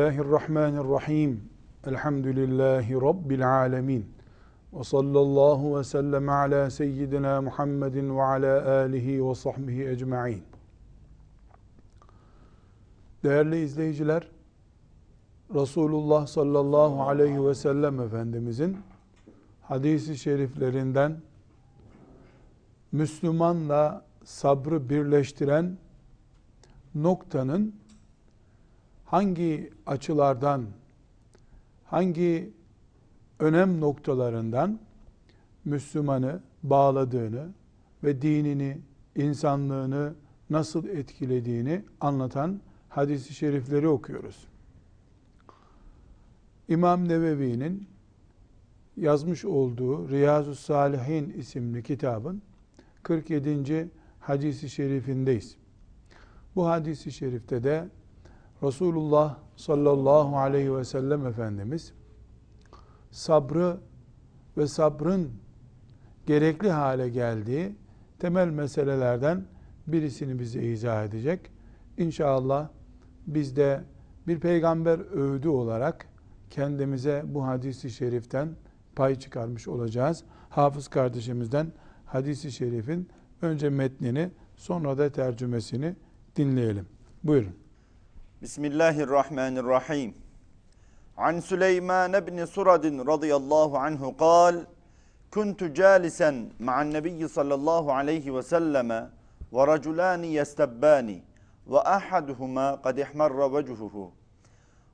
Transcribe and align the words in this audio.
Bismillahirrahmanirrahim. 0.00 1.40
Elhamdülillahi 1.86 2.94
Rabbil 2.94 3.52
alemin. 3.52 4.06
Ve 4.72 4.84
sallallahu 4.84 5.78
ve 5.78 5.84
sellem 5.84 6.28
ala 6.28 6.70
seyyidina 6.70 7.42
Muhammedin 7.42 8.16
ve 8.16 8.22
ala 8.22 8.70
alihi 8.70 9.28
ve 9.28 9.34
sahbihi 9.34 9.88
ecma'in. 9.88 10.42
Değerli 13.24 13.60
izleyiciler, 13.62 14.28
Resulullah 15.54 16.26
sallallahu 16.26 17.02
aleyhi 17.02 17.46
ve 17.46 17.54
sellem 17.54 18.00
Efendimizin 18.00 18.76
hadisi 19.62 20.18
şeriflerinden 20.18 21.16
Müslümanla 22.92 24.04
sabrı 24.24 24.88
birleştiren 24.88 25.78
noktanın 26.94 27.74
hangi 29.10 29.70
açılardan, 29.86 30.66
hangi 31.84 32.52
önem 33.38 33.80
noktalarından 33.80 34.78
Müslümanı 35.64 36.40
bağladığını 36.62 37.48
ve 38.04 38.22
dinini, 38.22 38.78
insanlığını 39.16 40.14
nasıl 40.50 40.88
etkilediğini 40.88 41.84
anlatan 42.00 42.60
hadisi 42.88 43.34
şerifleri 43.34 43.88
okuyoruz. 43.88 44.46
İmam 46.68 47.08
Nevevi'nin 47.08 47.88
yazmış 48.96 49.44
olduğu 49.44 50.08
Riyazu 50.08 50.54
Salihin 50.54 51.30
isimli 51.30 51.82
kitabın 51.82 52.42
47. 53.02 53.90
hadisi 54.20 54.70
şerifindeyiz. 54.70 55.56
Bu 56.56 56.66
hadisi 56.66 57.12
şerifte 57.12 57.64
de 57.64 57.88
Resulullah 58.62 59.38
sallallahu 59.56 60.38
aleyhi 60.38 60.76
ve 60.76 60.84
sellem 60.84 61.26
Efendimiz 61.26 61.92
sabrı 63.10 63.76
ve 64.56 64.66
sabrın 64.66 65.30
gerekli 66.26 66.70
hale 66.70 67.08
geldiği 67.08 67.76
temel 68.18 68.48
meselelerden 68.48 69.44
birisini 69.86 70.38
bize 70.38 70.62
izah 70.62 71.04
edecek. 71.04 71.50
İnşallah 71.98 72.68
biz 73.26 73.56
de 73.56 73.84
bir 74.26 74.40
peygamber 74.40 75.00
öğüdü 75.16 75.48
olarak 75.48 76.06
kendimize 76.50 77.22
bu 77.26 77.46
hadisi 77.46 77.90
şeriften 77.90 78.48
pay 78.96 79.18
çıkarmış 79.18 79.68
olacağız. 79.68 80.24
Hafız 80.48 80.88
kardeşimizden 80.88 81.72
hadisi 82.06 82.52
şerifin 82.52 83.08
önce 83.42 83.70
metnini 83.70 84.30
sonra 84.56 84.98
da 84.98 85.12
tercümesini 85.12 85.96
dinleyelim. 86.36 86.86
Buyurun. 87.24 87.54
Bismillahirrahmanirrahim. 88.40 90.14
An 91.16 91.40
Süleyman 91.40 92.26
bin 92.26 92.44
Surad 92.44 92.84
radıyallahu 92.84 93.78
anhu 93.78 94.16
قال 94.18 94.66
كنت 95.34 95.64
جالسا 95.64 96.30
مع 96.60 96.82
النبي 96.82 97.28
صلى 97.28 97.54
الله 97.54 97.92
عليه 97.92 98.30
وسلم 98.30 99.10
ورجلان 99.52 100.24
يستبان 100.24 101.08
وأحدهما 101.66 102.66
قد 102.74 102.96
احمر 103.00 103.32
وجهه 103.56 104.12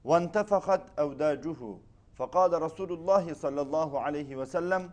وانتفخت 0.04 0.82
أوداجه 0.98 1.60
فقال 2.18 2.62
رسول 2.62 2.90
الله 2.92 3.34
صلى 3.34 3.60
الله 3.60 4.00
عليه 4.00 4.36
وسلم 4.36 4.90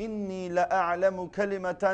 إني 0.00 0.48
لأعلم 0.48 1.26
كلمة 1.26 1.84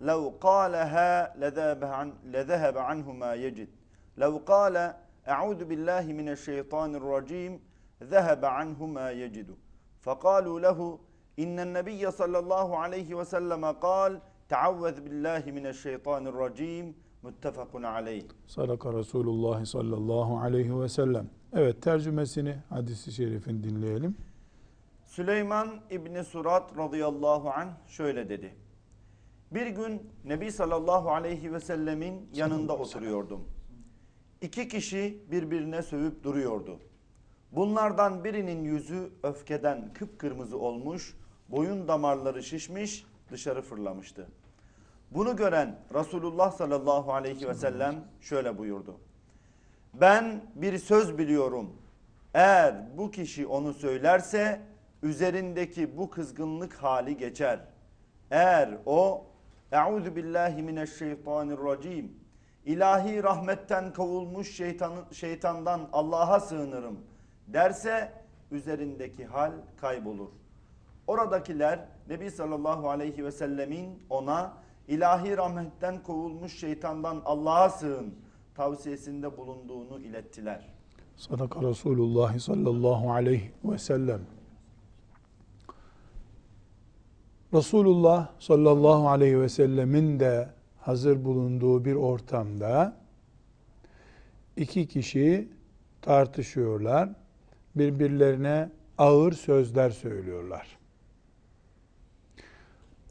لو 0.00 0.34
قالها 0.40 1.36
لذهب, 1.36 1.84
عن 1.84 2.12
لذهب 2.24 2.78
عنه 2.78 3.12
ما 3.12 3.34
يجد 3.34 3.68
لو 4.16 4.32
قال 4.46 4.94
Euzu 5.30 5.70
billahi 5.70 6.14
mineşşeytanirracim. 6.14 7.60
Zehebe 8.02 8.46
anhu 8.46 8.86
ma 8.86 9.10
yecidu. 9.10 9.56
Fekalu 10.00 10.62
lehu 10.62 11.00
innen 11.36 11.74
nebiyye 11.74 12.12
sallallahu 12.12 12.78
aleyhi 12.78 13.18
ve 13.18 13.24
selleme 13.24 13.80
kal 13.80 14.14
Teavvez 14.48 15.04
billahi 15.04 15.52
mineşşeytanirracim. 15.52 16.96
Muttefakun 17.22 17.82
aleyh. 17.82 18.24
Sadaka 18.46 18.92
Resulullah 18.92 19.64
sallallahu 19.64 20.38
aleyhi 20.38 20.80
ve 20.80 20.88
sellem. 20.88 21.30
Evet 21.52 21.82
tercümesini 21.82 22.56
hadisi 22.68 23.12
şerifin 23.12 23.62
dinleyelim. 23.62 24.16
Süleyman 25.06 25.68
İbni 25.90 26.24
Surat 26.24 26.78
radıyallahu 26.78 27.50
anh 27.50 27.68
şöyle 27.86 28.28
dedi. 28.28 28.54
Bir 29.50 29.66
gün 29.66 30.02
Nebi 30.24 30.52
sallallahu 30.52 31.10
aleyhi 31.10 31.52
ve 31.52 31.60
sellemin 31.60 32.30
yanında 32.34 32.76
oturuyordum. 32.76 33.40
İki 34.40 34.68
kişi 34.68 35.18
birbirine 35.30 35.82
sövüp 35.82 36.24
duruyordu. 36.24 36.78
Bunlardan 37.52 38.24
birinin 38.24 38.64
yüzü 38.64 39.10
öfkeden 39.22 39.92
kıpkırmızı 39.94 40.58
olmuş, 40.58 41.16
boyun 41.48 41.88
damarları 41.88 42.42
şişmiş, 42.42 43.06
dışarı 43.30 43.62
fırlamıştı. 43.62 44.26
Bunu 45.10 45.36
gören 45.36 45.78
Resulullah 45.94 46.52
sallallahu 46.52 47.12
aleyhi 47.12 47.48
ve 47.48 47.54
sellem 47.54 48.04
şöyle 48.20 48.58
buyurdu. 48.58 48.96
Ben 49.94 50.44
bir 50.54 50.78
söz 50.78 51.18
biliyorum. 51.18 51.72
Eğer 52.34 52.98
bu 52.98 53.10
kişi 53.10 53.46
onu 53.46 53.74
söylerse 53.74 54.60
üzerindeki 55.02 55.98
bu 55.98 56.10
kızgınlık 56.10 56.74
hali 56.74 57.16
geçer. 57.16 57.60
Eğer 58.30 58.78
o 58.86 59.26
Euzu 59.72 60.16
billahi 60.16 60.62
mineşşeytanirracim 60.62 62.19
ilahi 62.66 63.22
rahmetten 63.22 63.92
kovulmuş 63.92 64.56
şeytan, 64.56 64.92
şeytandan 65.12 65.88
Allah'a 65.92 66.40
sığınırım 66.40 66.98
derse 67.48 68.12
üzerindeki 68.50 69.26
hal 69.26 69.52
kaybolur. 69.80 70.28
Oradakiler 71.06 71.84
Nebi 72.08 72.30
sallallahu 72.30 72.90
aleyhi 72.90 73.24
ve 73.24 73.32
sellemin 73.32 74.02
ona 74.10 74.52
ilahi 74.88 75.36
rahmetten 75.36 76.02
kovulmuş 76.02 76.60
şeytandan 76.60 77.22
Allah'a 77.24 77.70
sığın 77.70 78.14
tavsiyesinde 78.54 79.36
bulunduğunu 79.36 80.00
ilettiler. 80.00 80.68
Sadaka 81.16 81.62
Resulullah 81.62 82.38
sallallahu 82.38 83.12
aleyhi 83.12 83.52
ve 83.64 83.78
sellem. 83.78 84.20
Resulullah 87.54 88.28
sallallahu 88.38 89.08
aleyhi 89.08 89.40
ve 89.40 89.48
sellemin 89.48 90.20
de 90.20 90.48
hazır 90.80 91.24
bulunduğu 91.24 91.84
bir 91.84 91.94
ortamda 91.94 92.96
iki 94.56 94.86
kişi 94.86 95.48
tartışıyorlar. 96.02 97.08
Birbirlerine 97.74 98.70
ağır 98.98 99.32
sözler 99.32 99.90
söylüyorlar. 99.90 100.78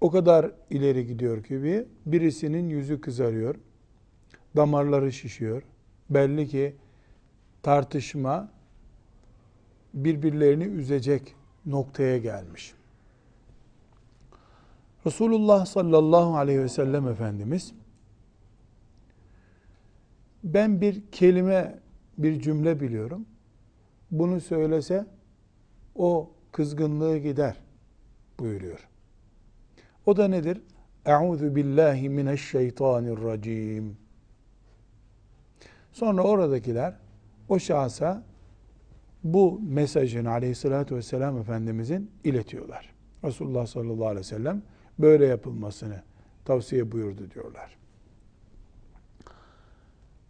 O 0.02 0.12
kadar 0.12 0.52
ileri 0.70 1.08
gidiyor 1.08 1.44
ki 1.44 1.64
bir, 1.64 1.86
birisinin 2.06 2.70
yüzü 2.70 3.02
kızarıyor, 3.02 3.56
damarları 4.56 5.12
şişiyor. 5.12 5.64
Belli 6.10 6.48
ki 6.48 6.76
tartışma 7.64 8.52
birbirlerini 9.94 10.64
üzecek 10.64 11.36
noktaya 11.66 12.18
gelmiş. 12.18 12.74
Resulullah 15.06 15.66
sallallahu 15.66 16.38
aleyhi 16.38 16.60
ve 16.60 16.70
sellem 16.70 17.08
Efendimiz 17.08 17.74
ben 20.44 20.82
bir 20.82 21.04
kelime, 21.12 21.80
bir 22.18 22.42
cümle 22.42 22.80
biliyorum. 22.80 23.26
Bunu 24.12 24.42
söylese 24.42 25.06
o 25.96 26.32
kızgınlığı 26.52 27.18
gider 27.18 27.58
buyuruyor. 28.40 28.88
O 30.06 30.18
da 30.18 30.28
nedir? 30.28 30.62
Euzu 31.06 31.56
billahi 31.56 32.10
mineşşeytanirracim. 32.10 33.98
Sonra 35.92 36.22
oradakiler 36.22 36.94
o 37.50 37.60
şahsa 37.60 38.24
bu 39.24 39.62
mesajını 39.64 40.30
aleyhissalatü 40.30 40.96
vesselam 40.96 41.38
Efendimizin 41.38 42.12
iletiyorlar. 42.24 42.94
Resulullah 43.24 43.68
sallallahu 43.68 44.06
aleyhi 44.08 44.20
ve 44.20 44.24
sellem 44.24 44.62
böyle 45.00 45.26
yapılmasını 45.26 46.02
tavsiye 46.46 46.92
buyurdu 46.92 47.32
diyorlar. 47.32 47.78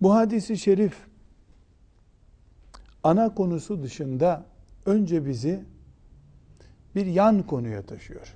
Bu 0.01 0.15
hadisi 0.15 0.57
şerif 0.57 0.97
ana 3.03 3.33
konusu 3.33 3.83
dışında 3.83 4.45
önce 4.85 5.25
bizi 5.25 5.63
bir 6.95 7.05
yan 7.05 7.43
konuya 7.43 7.81
taşıyor. 7.85 8.35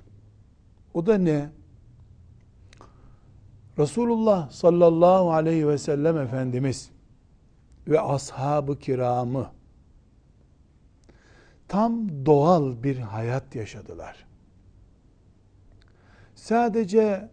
O 0.94 1.06
da 1.06 1.18
ne? 1.18 1.50
Resulullah 3.78 4.50
sallallahu 4.50 5.32
aleyhi 5.32 5.68
ve 5.68 5.78
sellem 5.78 6.18
Efendimiz 6.18 6.90
ve 7.88 8.00
ashab-ı 8.00 8.78
kiramı 8.78 9.50
tam 11.68 12.26
doğal 12.26 12.82
bir 12.82 12.98
hayat 12.98 13.54
yaşadılar. 13.54 14.23
Sadece 16.44 17.28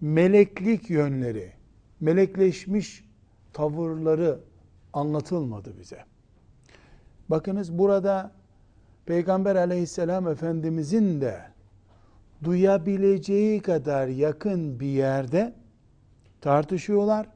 meleklik 0.00 0.90
yönleri, 0.90 1.52
melekleşmiş 2.00 3.04
tavırları 3.52 4.40
anlatılmadı 4.92 5.78
bize. 5.78 6.04
Bakınız 7.28 7.78
burada 7.78 8.32
Peygamber 9.06 9.56
aleyhisselam 9.56 10.28
efendimizin 10.28 11.20
de 11.20 11.40
duyabileceği 12.44 13.60
kadar 13.60 14.08
yakın 14.08 14.80
bir 14.80 14.86
yerde 14.86 15.54
tartışıyorlar. 16.40 17.26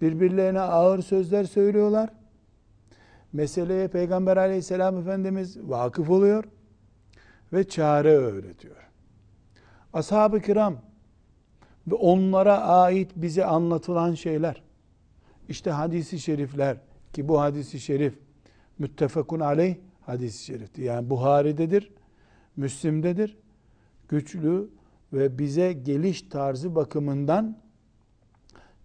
Birbirlerine 0.00 0.60
ağır 0.60 1.02
sözler 1.02 1.44
söylüyorlar. 1.44 2.10
Meseleye 3.32 3.88
Peygamber 3.88 4.36
aleyhisselam 4.36 4.98
efendimiz 4.98 5.58
vakıf 5.68 6.10
oluyor 6.10 6.44
ve 7.52 7.68
çare 7.68 8.16
öğretiyor. 8.16 8.89
Ashab-ı 9.92 10.40
kiram 10.40 10.76
ve 11.86 11.94
onlara 11.94 12.60
ait 12.60 13.10
bize 13.16 13.44
anlatılan 13.44 14.14
şeyler, 14.14 14.62
işte 15.48 15.70
hadisi 15.70 16.18
şerifler 16.18 16.76
ki 17.12 17.28
bu 17.28 17.40
hadisi 17.40 17.80
şerif 17.80 18.18
müttefakun 18.78 19.40
aleyh 19.40 19.76
hadisi 20.06 20.44
şerifti. 20.44 20.82
Yani 20.82 21.10
Buhari'dedir, 21.10 21.90
Müslim'dedir. 22.56 23.36
Güçlü 24.08 24.70
ve 25.12 25.38
bize 25.38 25.72
geliş 25.72 26.22
tarzı 26.22 26.74
bakımından 26.74 27.58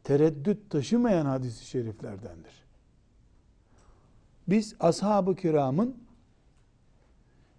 tereddüt 0.04 0.70
taşımayan 0.70 1.26
hadisi 1.26 1.66
şeriflerdendir. 1.66 2.66
Biz 4.48 4.76
ashab-ı 4.80 5.36
kiramın 5.36 5.98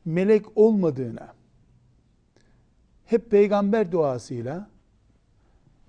melek 0.04 0.58
olmadığına, 0.58 1.34
hep 3.06 3.30
peygamber 3.30 3.92
duasıyla, 3.92 4.68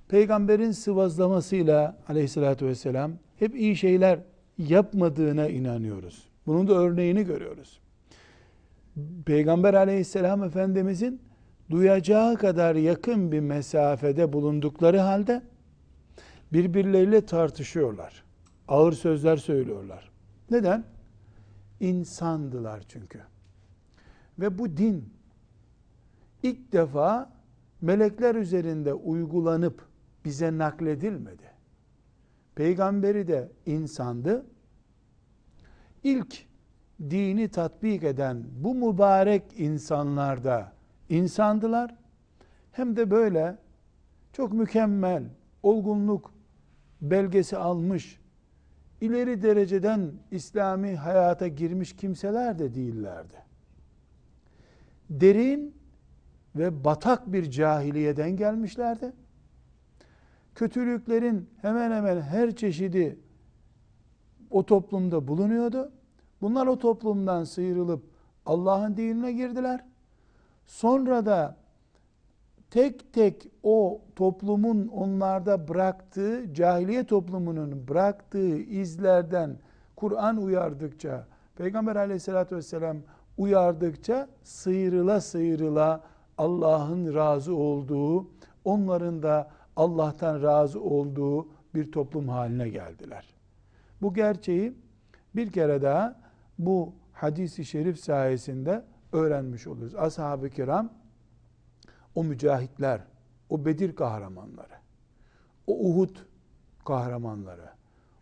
peygamberin 0.07 0.71
sıvazlamasıyla 0.71 1.97
aleyhissalatü 2.07 2.65
vesselam 2.65 3.11
hep 3.39 3.55
iyi 3.55 3.75
şeyler 3.75 4.19
yapmadığına 4.57 5.47
inanıyoruz. 5.47 6.27
Bunun 6.47 6.67
da 6.67 6.73
örneğini 6.73 7.23
görüyoruz. 7.23 7.79
Peygamber 9.25 9.73
aleyhisselam 9.73 10.43
efendimizin 10.43 11.21
duyacağı 11.69 12.35
kadar 12.35 12.75
yakın 12.75 13.31
bir 13.31 13.39
mesafede 13.39 14.33
bulundukları 14.33 14.99
halde 14.99 15.41
birbirleriyle 16.53 17.25
tartışıyorlar. 17.25 18.23
Ağır 18.67 18.93
sözler 18.93 19.37
söylüyorlar. 19.37 20.11
Neden? 20.51 20.83
İnsandılar 21.79 22.83
çünkü. 22.87 23.19
Ve 24.39 24.59
bu 24.59 24.77
din 24.77 25.16
ilk 26.49 26.71
defa 26.71 27.29
melekler 27.81 28.35
üzerinde 28.35 28.93
uygulanıp 28.93 29.85
bize 30.25 30.57
nakledilmedi. 30.57 31.51
Peygamberi 32.55 33.27
de 33.27 33.51
insandı. 33.65 34.45
İlk 36.03 36.45
dini 36.99 37.49
tatbik 37.49 38.03
eden 38.03 38.43
bu 38.63 38.75
mübarek 38.75 39.43
insanlar 39.57 40.43
da 40.43 40.73
insandılar. 41.09 41.95
Hem 42.71 42.95
de 42.95 43.11
böyle 43.11 43.57
çok 44.33 44.53
mükemmel, 44.53 45.23
olgunluk 45.63 46.33
belgesi 47.01 47.57
almış, 47.57 48.19
ileri 49.01 49.41
dereceden 49.41 50.11
İslami 50.31 50.95
hayata 50.95 51.47
girmiş 51.47 51.95
kimseler 51.95 52.59
de 52.59 52.75
değillerdi. 52.75 53.35
Derin 55.09 55.76
ve 56.57 56.83
batak 56.83 57.33
bir 57.33 57.51
cahiliyeden 57.51 58.35
gelmişlerdi. 58.35 59.13
Kötülüklerin 60.55 61.49
hemen 61.61 61.91
hemen 61.91 62.21
her 62.21 62.55
çeşidi 62.55 63.19
o 64.51 64.65
toplumda 64.65 65.27
bulunuyordu. 65.27 65.91
Bunlar 66.41 66.67
o 66.67 66.79
toplumdan 66.79 67.43
sıyrılıp 67.43 68.03
Allah'ın 68.45 68.97
dinine 68.97 69.31
girdiler. 69.31 69.85
Sonra 70.65 71.25
da 71.25 71.57
tek 72.69 73.13
tek 73.13 73.51
o 73.63 74.01
toplumun 74.15 74.87
onlarda 74.87 75.67
bıraktığı, 75.67 76.53
cahiliye 76.53 77.03
toplumunun 77.03 77.87
bıraktığı 77.87 78.57
izlerden 78.57 79.57
Kur'an 79.95 80.37
uyardıkça, 80.37 81.27
Peygamber 81.55 81.95
aleyhissalatü 81.95 82.55
vesselam 82.55 82.97
uyardıkça 83.37 84.27
sıyrıla 84.43 85.21
sıyrıla 85.21 86.03
Allah'ın 86.37 87.13
razı 87.13 87.55
olduğu, 87.55 88.27
onların 88.65 89.23
da 89.23 89.51
Allah'tan 89.75 90.41
razı 90.41 90.81
olduğu 90.81 91.47
bir 91.75 91.91
toplum 91.91 92.29
haline 92.29 92.69
geldiler. 92.69 93.25
Bu 94.01 94.13
gerçeği 94.13 94.73
bir 95.35 95.51
kere 95.51 95.81
daha 95.81 96.19
bu 96.59 96.93
hadisi 97.13 97.65
şerif 97.65 97.99
sayesinde 97.99 98.83
öğrenmiş 99.11 99.67
oluruz. 99.67 99.95
Ashab-ı 99.95 100.49
kiram 100.49 100.89
o 102.15 102.23
mücahitler, 102.23 103.01
o 103.49 103.65
Bedir 103.65 103.95
kahramanları, 103.95 104.73
o 105.67 105.89
Uhud 105.89 106.15
kahramanları, 106.85 107.69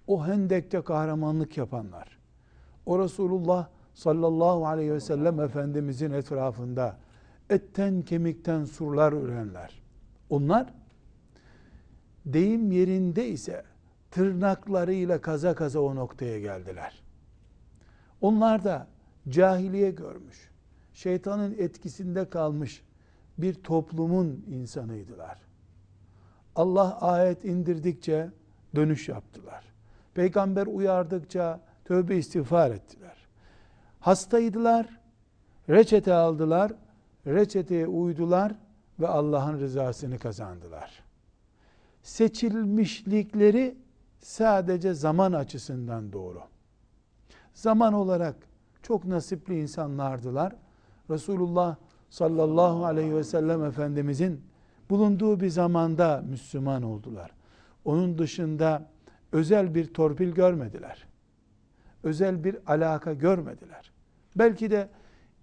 o 0.07 0.27
Hendek'te 0.27 0.81
kahramanlık 0.81 1.57
yapanlar, 1.57 2.19
o 2.85 2.99
Resulullah 2.99 3.67
sallallahu 3.93 4.67
aleyhi 4.67 4.93
ve 4.93 4.99
sellem 4.99 5.39
Efendimizin 5.39 6.11
etrafında 6.11 6.97
etten 7.49 8.01
kemikten 8.01 8.65
surlar 8.65 9.13
örenler. 9.13 9.81
Onlar 10.29 10.73
deyim 12.25 12.71
yerinde 12.71 13.27
ise 13.27 13.63
tırnaklarıyla 14.11 15.21
kaza 15.21 15.55
kaza 15.55 15.79
o 15.79 15.95
noktaya 15.95 16.39
geldiler. 16.39 17.03
Onlar 18.21 18.63
da 18.63 18.87
cahiliye 19.29 19.91
görmüş, 19.91 20.49
şeytanın 20.93 21.55
etkisinde 21.57 22.29
kalmış 22.29 22.83
bir 23.37 23.53
toplumun 23.53 24.45
insanıydılar. 24.47 25.41
Allah 26.55 27.01
ayet 27.01 27.45
indirdikçe 27.45 28.29
dönüş 28.75 29.09
yaptılar. 29.09 29.65
Peygamber 30.13 30.67
uyardıkça 30.67 31.59
tövbe 31.85 32.17
istiğfar 32.17 32.71
ettiler. 32.71 33.27
Hastaydılar, 33.99 34.99
reçete 35.69 36.13
aldılar, 36.13 36.71
reçeteye 37.27 37.87
uydular 37.87 38.55
ve 38.99 39.07
Allah'ın 39.07 39.59
rızasını 39.59 40.19
kazandılar. 40.19 41.03
Seçilmişlikleri 42.03 43.77
sadece 44.19 44.93
zaman 44.93 45.33
açısından 45.33 46.13
doğru. 46.13 46.41
Zaman 47.53 47.93
olarak 47.93 48.35
çok 48.81 49.05
nasipli 49.05 49.59
insanlardılar. 49.59 50.55
Resulullah 51.09 51.75
sallallahu 52.09 52.85
aleyhi 52.85 53.15
ve 53.15 53.23
sellem 53.23 53.63
Efendimizin 53.63 54.41
bulunduğu 54.89 55.39
bir 55.39 55.49
zamanda 55.49 56.23
Müslüman 56.29 56.83
oldular. 56.83 57.31
Onun 57.85 58.17
dışında 58.17 58.89
özel 59.31 59.75
bir 59.75 59.93
torpil 59.93 60.31
görmediler. 60.31 61.07
Özel 62.03 62.43
bir 62.43 62.57
alaka 62.67 63.13
görmediler. 63.13 63.91
Belki 64.35 64.71
de 64.71 64.89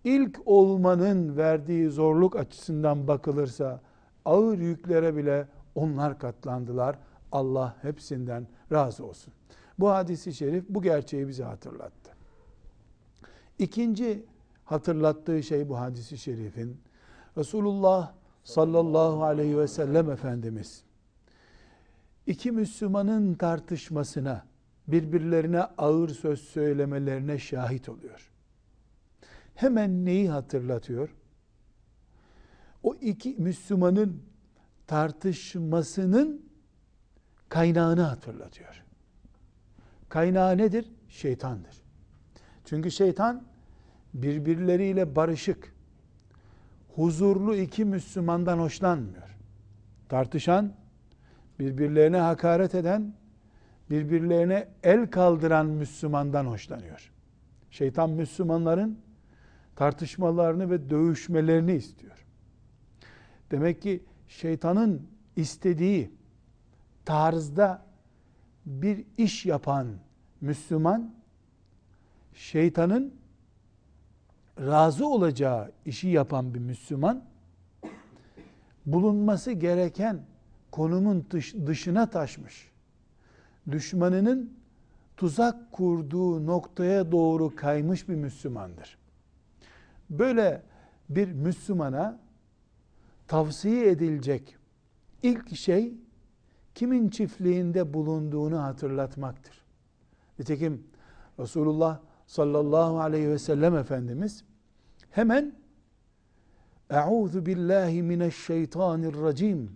ilk 0.04 0.40
olmanın 0.47 1.37
verdiği 1.37 1.90
zorluk 1.90 2.37
açısından 2.37 3.09
bakılırsa 3.09 3.80
ağır 4.25 4.59
yüklere 4.59 5.16
bile 5.16 5.49
onlar 5.75 6.18
katlandılar. 6.18 6.99
Allah 7.32 7.76
hepsinden 7.82 8.47
razı 8.73 9.06
olsun. 9.06 9.32
Bu 9.78 9.90
hadisi 9.90 10.35
şerif 10.35 10.64
bu 10.68 10.82
gerçeği 10.82 11.28
bize 11.28 11.44
hatırlattı. 11.44 12.12
İkinci 13.59 14.25
hatırlattığı 14.64 15.42
şey 15.42 15.68
bu 15.68 15.78
hadisi 15.78 16.18
şerifin 16.18 16.80
Resulullah 17.38 18.12
sallallahu 18.44 19.25
aleyhi 19.25 19.59
ve 19.59 19.68
sellem 19.68 20.11
Efendimiz 20.11 20.85
iki 22.26 22.52
Müslümanın 22.52 23.35
tartışmasına 23.35 24.44
birbirlerine 24.88 25.62
ağır 25.62 26.09
söz 26.09 26.40
söylemelerine 26.40 27.38
şahit 27.38 27.88
oluyor. 27.88 28.32
Hemen 29.54 30.04
neyi 30.04 30.30
hatırlatıyor? 30.30 31.14
O 32.82 32.94
iki 32.94 33.35
Müslümanın 33.38 34.23
tartışmasının 34.87 36.47
kaynağını 37.49 38.02
hatırlatıyor. 38.02 38.82
Kaynağı 40.09 40.59
nedir? 40.59 40.92
Şeytandır. 41.09 41.82
Çünkü 42.64 42.90
şeytan 42.90 43.44
birbirleriyle 44.14 45.16
barışık, 45.16 45.75
huzurlu 46.94 47.56
iki 47.56 47.85
Müslümandan 47.85 48.59
hoşlanmıyor. 48.59 49.37
Tartışan, 50.09 50.73
birbirlerine 51.59 52.16
hakaret 52.16 52.75
eden, 52.75 53.14
birbirlerine 53.90 54.68
el 54.82 55.11
kaldıran 55.11 55.66
Müslümandan 55.66 56.47
hoşlanıyor. 56.47 57.12
Şeytan 57.71 58.11
Müslümanların 58.11 58.99
tartışmalarını 59.76 60.71
ve 60.71 60.91
dövüşmelerini 60.91 61.73
istiyor. 61.73 62.26
Demek 63.50 63.83
ki 63.83 64.02
şeytanın 64.29 65.07
istediği 65.37 66.11
tarzda 67.05 67.85
bir 68.67 69.05
iş 69.19 69.47
yapan 69.47 69.88
Müslüman 70.41 71.14
şeytanın 72.35 73.14
razı 74.59 75.07
olacağı 75.07 75.73
işi 75.87 76.09
yapan 76.09 76.55
bir 76.55 76.59
Müslüman 76.59 77.25
bulunması 78.87 79.52
gereken 79.52 80.21
konumun 80.71 81.26
dış, 81.31 81.55
dışına 81.55 82.11
taşmış. 82.11 82.71
Düşmanının 83.71 84.52
tuzak 85.17 85.73
kurduğu 85.73 86.47
noktaya 86.47 87.12
doğru 87.12 87.57
kaymış 87.57 88.09
bir 88.09 88.14
Müslümandır. 88.14 89.01
Böyle 90.12 90.62
bir 91.09 91.33
Müslümana 91.33 92.21
tavsiye 93.28 93.90
edilecek 93.90 94.57
ilk 95.23 95.57
şey 95.57 95.95
kimin 96.75 97.09
çiftliğinde 97.09 97.95
bulunduğunu 97.95 98.62
hatırlatmaktır. 98.62 99.64
Nitekim 100.38 100.87
Resulullah 101.38 102.00
sallallahu 102.26 103.00
aleyhi 103.00 103.28
ve 103.28 103.38
sellem 103.38 103.76
Efendimiz 103.76 104.45
hemen 105.11 105.52
Euzu 106.90 107.47
billahi 107.47 108.02
mineşşeytanirracim 108.02 109.71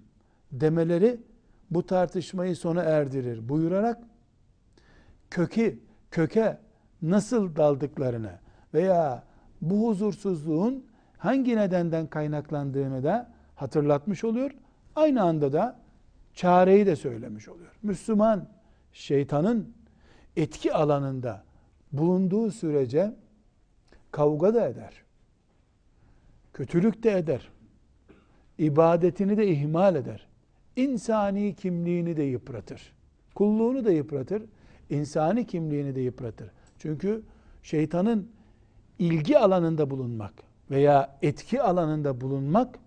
demeleri 0.52 1.20
bu 1.70 1.86
tartışmayı 1.86 2.56
sona 2.56 2.82
erdirir 2.82 3.48
buyurarak 3.48 4.02
kökü 5.30 5.78
köke 6.10 6.58
nasıl 7.02 7.56
daldıklarını 7.56 8.38
veya 8.74 9.24
bu 9.60 9.88
huzursuzluğun 9.88 10.84
hangi 11.18 11.56
nedenden 11.56 12.06
kaynaklandığını 12.06 13.04
da 13.04 13.32
hatırlatmış 13.54 14.24
oluyor. 14.24 14.50
Aynı 14.96 15.22
anda 15.22 15.52
da 15.52 15.80
çareyi 16.34 16.86
de 16.86 16.96
söylemiş 16.96 17.48
oluyor. 17.48 17.72
Müslüman 17.82 18.48
şeytanın 18.92 19.74
etki 20.36 20.74
alanında 20.74 21.44
bulunduğu 21.92 22.50
sürece 22.50 23.14
kavga 24.10 24.54
da 24.54 24.68
eder. 24.68 25.02
Kötülük 26.52 27.02
de 27.02 27.18
eder. 27.18 27.48
ibadetini 28.58 29.36
de 29.36 29.46
ihmal 29.46 29.96
eder. 29.96 30.26
İnsani 30.76 31.54
kimliğini 31.54 32.16
de 32.16 32.22
yıpratır. 32.22 32.92
Kulluğunu 33.34 33.84
da 33.84 33.90
yıpratır. 33.90 34.42
insani 34.90 35.46
kimliğini 35.46 35.94
de 35.94 36.00
yıpratır. 36.00 36.50
Çünkü 36.78 37.22
şeytanın 37.62 38.30
ilgi 38.98 39.38
alanında 39.38 39.90
bulunmak 39.90 40.32
veya 40.70 41.18
etki 41.22 41.62
alanında 41.62 42.20
bulunmak 42.20 42.78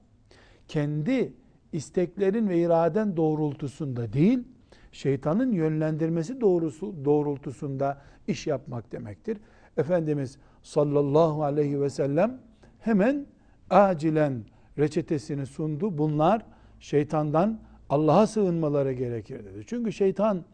kendi 0.67 1.33
isteklerin 1.73 2.49
ve 2.49 2.59
iraden 2.59 3.17
doğrultusunda 3.17 4.13
değil, 4.13 4.39
şeytanın 4.91 5.51
yönlendirmesi 5.51 6.41
doğrusu 6.41 7.05
doğrultusunda 7.05 8.01
iş 8.27 8.47
yapmak 8.47 8.91
demektir. 8.91 9.37
Efendimiz 9.77 10.37
sallallahu 10.63 11.43
aleyhi 11.43 11.81
ve 11.81 11.89
sellem 11.89 12.41
hemen 12.79 13.25
acilen 13.69 14.43
reçetesini 14.77 15.45
sundu. 15.45 15.97
Bunlar 15.97 16.45
şeytandan 16.79 17.59
Allah'a 17.89 18.27
sığınmaları 18.27 18.93
gerekir 18.93 19.45
dedi. 19.45 19.63
Çünkü 19.67 19.93
şeytan 19.93 20.45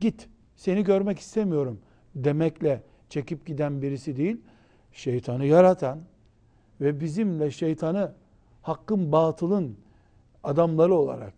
git 0.00 0.28
seni 0.56 0.84
görmek 0.84 1.18
istemiyorum 1.18 1.80
demekle 2.14 2.82
çekip 3.08 3.46
giden 3.46 3.82
birisi 3.82 4.16
değil. 4.16 4.40
Şeytanı 4.96 5.44
yaratan 5.44 5.98
ve 6.80 7.00
bizimle 7.00 7.50
şeytanı 7.50 8.12
hakkın 8.62 9.12
batılın 9.12 9.76
adamları 10.44 10.94
olarak 10.94 11.34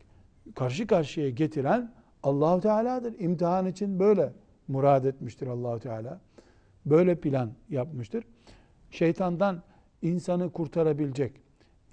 karşı 0.55 0.87
karşıya 0.87 1.31
getiren 1.31 1.93
Allahu 2.23 2.61
Teala'dır. 2.61 3.15
İmtihan 3.19 3.67
için 3.67 3.99
böyle 3.99 4.33
murad 4.69 5.05
etmiştir 5.05 5.47
Allahu 5.47 5.81
Teala. 5.81 6.21
Böyle 6.87 7.15
plan 7.15 7.50
yapmıştır. 7.71 8.25
Şeytandan 8.91 9.62
insanı 10.03 10.53
kurtarabilecek 10.53 11.33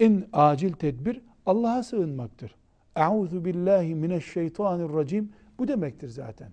en 0.00 0.24
acil 0.32 0.72
tedbir 0.72 1.20
Allah'a 1.46 1.82
sığınmaktır. 1.82 2.54
Euzu 2.96 3.44
billahi 3.44 3.94
mineşşeytanirracim 3.94 5.32
bu 5.58 5.68
demektir 5.68 6.08
zaten. 6.08 6.52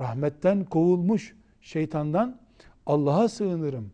Rahmetten 0.00 0.64
kovulmuş 0.64 1.36
şeytandan 1.60 2.41
Allah'a 2.86 3.28
sığınırım 3.28 3.92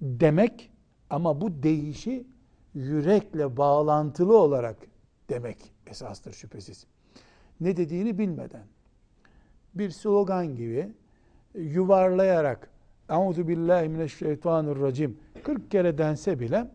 demek 0.00 0.70
ama 1.10 1.40
bu 1.40 1.62
deyişi 1.62 2.26
yürekle 2.74 3.56
bağlantılı 3.56 4.38
olarak 4.38 4.76
demek 5.30 5.72
esastır 5.86 6.32
şüphesiz. 6.32 6.86
Ne 7.60 7.76
dediğini 7.76 8.18
bilmeden 8.18 8.64
bir 9.74 9.90
slogan 9.90 10.56
gibi 10.56 10.88
yuvarlayarak 11.54 12.70
Euzu 13.10 13.48
billahi 13.48 13.88
mineşşeytanirracim 13.88 15.18
40 15.44 15.70
kere 15.70 15.98
dense 15.98 16.40
bile 16.40 16.70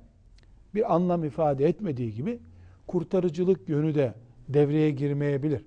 bir 0.76 0.96
anlam 0.96 1.24
ifade 1.24 1.66
etmediği 1.66 2.14
gibi 2.14 2.40
kurtarıcılık 2.88 3.70
yönü 3.70 3.96
de 3.96 4.14
devreye 4.50 4.92
girmeyebilir. 4.92 5.66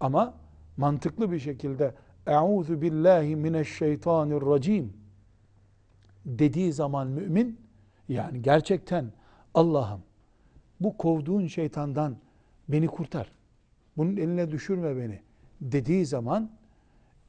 Ama 0.00 0.34
mantıklı 0.76 1.32
bir 1.32 1.38
şekilde 1.38 1.94
Euzu 2.26 2.82
billahi 2.82 3.36
mineşşeytanirracim 3.36 4.92
dediği 6.26 6.72
zaman 6.72 7.08
mümin 7.08 7.60
yani 8.08 8.42
gerçekten 8.42 9.12
Allah'ım 9.54 10.00
bu 10.80 10.96
kovduğun 10.96 11.46
şeytandan 11.46 12.16
beni 12.68 12.86
kurtar. 12.86 13.32
Bunun 13.96 14.16
eline 14.16 14.50
düşürme 14.50 14.96
beni 14.96 15.20
dediği 15.60 16.06
zaman 16.06 16.50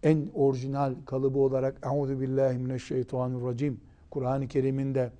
en 0.04 0.30
orijinal 0.34 0.96
kalıbı 1.06 1.40
olarak 1.40 1.86
Euzu 1.86 2.22
billahi 2.22 2.58
mineşşeytanirracim 2.58 3.82
Kur'an-ı 4.10 4.48
Kerim'in 4.48 4.96
de 4.96 5.12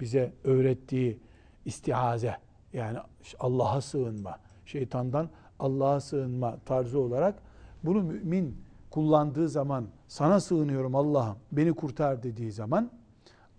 bize 0.00 0.32
öğrettiği 0.44 1.18
istiaze 1.64 2.36
yani 2.72 2.98
Allah'a 3.40 3.80
sığınma, 3.80 4.38
şeytandan 4.66 5.30
Allah'a 5.58 6.00
sığınma 6.00 6.58
tarzı 6.66 6.98
olarak 6.98 7.42
bunu 7.84 8.02
mümin 8.02 8.56
kullandığı 8.90 9.48
zaman 9.48 9.86
sana 10.08 10.40
sığınıyorum 10.40 10.94
Allah'ım 10.94 11.36
beni 11.52 11.72
kurtar 11.72 12.22
dediği 12.22 12.52
zaman 12.52 12.90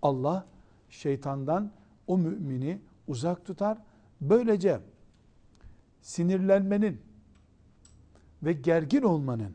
Allah 0.06 0.46
şeytandan 0.90 1.70
o 2.06 2.18
mümini 2.18 2.80
uzak 3.08 3.44
tutar. 3.44 3.78
Böylece 4.20 4.80
sinirlenmenin 6.00 7.00
ve 8.42 8.52
gergin 8.52 9.02
olmanın 9.02 9.54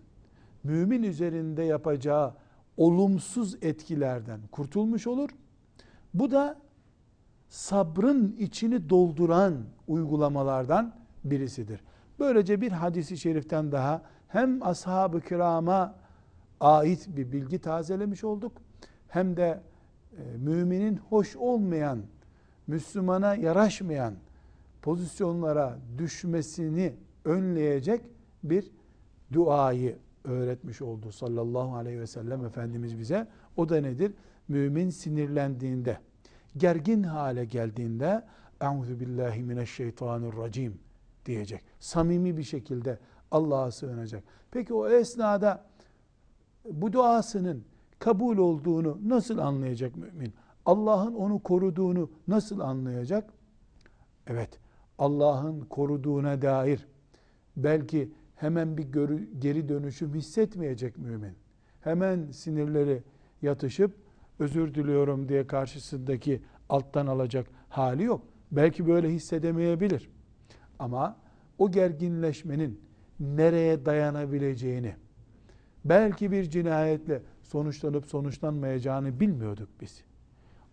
mümin 0.63 1.03
üzerinde 1.03 1.63
yapacağı 1.63 2.33
olumsuz 2.77 3.55
etkilerden 3.61 4.39
kurtulmuş 4.51 5.07
olur. 5.07 5.29
Bu 6.13 6.31
da 6.31 6.59
sabrın 7.49 8.35
içini 8.39 8.89
dolduran 8.89 9.55
uygulamalardan 9.87 10.95
birisidir. 11.23 11.81
Böylece 12.19 12.61
bir 12.61 12.71
hadisi 12.71 13.17
şeriften 13.17 13.71
daha 13.71 14.01
hem 14.27 14.63
ashab-ı 14.63 15.21
kirama 15.21 15.95
ait 16.59 17.07
bir 17.07 17.31
bilgi 17.31 17.59
tazelemiş 17.59 18.23
olduk 18.23 18.51
hem 19.07 19.37
de 19.37 19.61
müminin 20.37 20.97
hoş 20.97 21.35
olmayan, 21.35 22.01
Müslümana 22.67 23.35
yaraşmayan 23.35 24.13
pozisyonlara 24.81 25.77
düşmesini 25.97 26.93
önleyecek 27.25 28.01
bir 28.43 28.71
duayı 29.33 29.97
öğretmiş 30.23 30.81
oldu 30.81 31.11
sallallahu 31.11 31.75
aleyhi 31.75 31.99
ve 31.99 32.07
sellem 32.07 32.45
Efendimiz 32.45 32.99
bize. 32.99 33.27
O 33.57 33.69
da 33.69 33.81
nedir? 33.81 34.13
Mümin 34.47 34.89
sinirlendiğinde, 34.89 35.97
gergin 36.57 37.03
hale 37.03 37.45
geldiğinde 37.45 38.23
Euzu 38.61 38.99
billahi 38.99 39.43
mineşşeytanirracim 39.43 40.79
diyecek. 41.25 41.63
Samimi 41.79 42.37
bir 42.37 42.43
şekilde 42.43 42.99
Allah'a 43.31 43.71
sığınacak. 43.71 44.23
Peki 44.51 44.73
o 44.73 44.89
esnada 44.89 45.65
bu 46.71 46.93
duasının 46.93 47.63
kabul 48.01 48.37
olduğunu 48.37 48.99
nasıl 49.05 49.37
anlayacak 49.37 49.95
mümin? 49.95 50.33
Allah'ın 50.65 51.15
onu 51.15 51.39
koruduğunu 51.39 52.09
nasıl 52.27 52.59
anlayacak? 52.59 53.33
Evet, 54.27 54.59
Allah'ın 54.97 55.61
koruduğuna 55.61 56.41
dair 56.41 56.87
belki 57.57 58.11
hemen 58.35 58.77
bir 58.77 58.83
geri 59.39 59.69
dönüşüm 59.69 60.13
hissetmeyecek 60.13 60.97
mümin. 60.97 61.33
Hemen 61.81 62.31
sinirleri 62.31 63.03
yatışıp 63.41 63.95
özür 64.39 64.75
diliyorum 64.75 65.29
diye 65.29 65.47
karşısındaki 65.47 66.41
alttan 66.69 67.07
alacak 67.07 67.47
hali 67.69 68.03
yok. 68.03 68.21
Belki 68.51 68.87
böyle 68.87 69.09
hissedemeyebilir. 69.09 70.09
Ama 70.79 71.17
o 71.57 71.71
gerginleşmenin 71.71 72.81
nereye 73.19 73.85
dayanabileceğini, 73.85 74.95
belki 75.85 76.31
bir 76.31 76.49
cinayetle 76.49 77.21
sonuçlanıp 77.51 78.05
sonuçlanmayacağını 78.05 79.19
bilmiyorduk 79.19 79.69
biz. 79.81 80.03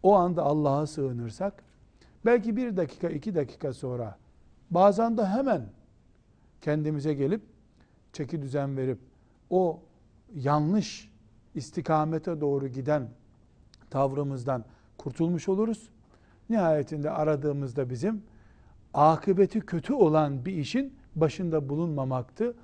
O 0.02 0.14
anda 0.14 0.42
Allah'a 0.42 0.86
sığınırsak, 0.86 1.62
belki 2.24 2.56
bir 2.56 2.76
dakika, 2.76 3.08
iki 3.08 3.34
dakika 3.34 3.72
sonra, 3.72 4.18
bazen 4.70 5.18
de 5.18 5.26
hemen 5.26 5.66
kendimize 6.60 7.14
gelip, 7.14 7.42
çeki 8.12 8.42
düzen 8.42 8.76
verip, 8.76 8.98
o 9.50 9.80
yanlış 10.34 11.10
istikamete 11.54 12.40
doğru 12.40 12.68
giden 12.68 13.08
tavrımızdan 13.90 14.64
kurtulmuş 14.98 15.48
oluruz. 15.48 15.88
Nihayetinde 16.50 17.10
aradığımızda 17.10 17.90
bizim 17.90 18.22
akıbeti 18.94 19.60
kötü 19.60 19.92
olan 19.92 20.44
bir 20.44 20.52
işin 20.52 20.94
başında 21.16 21.68
bulunmamaktı. 21.68 22.54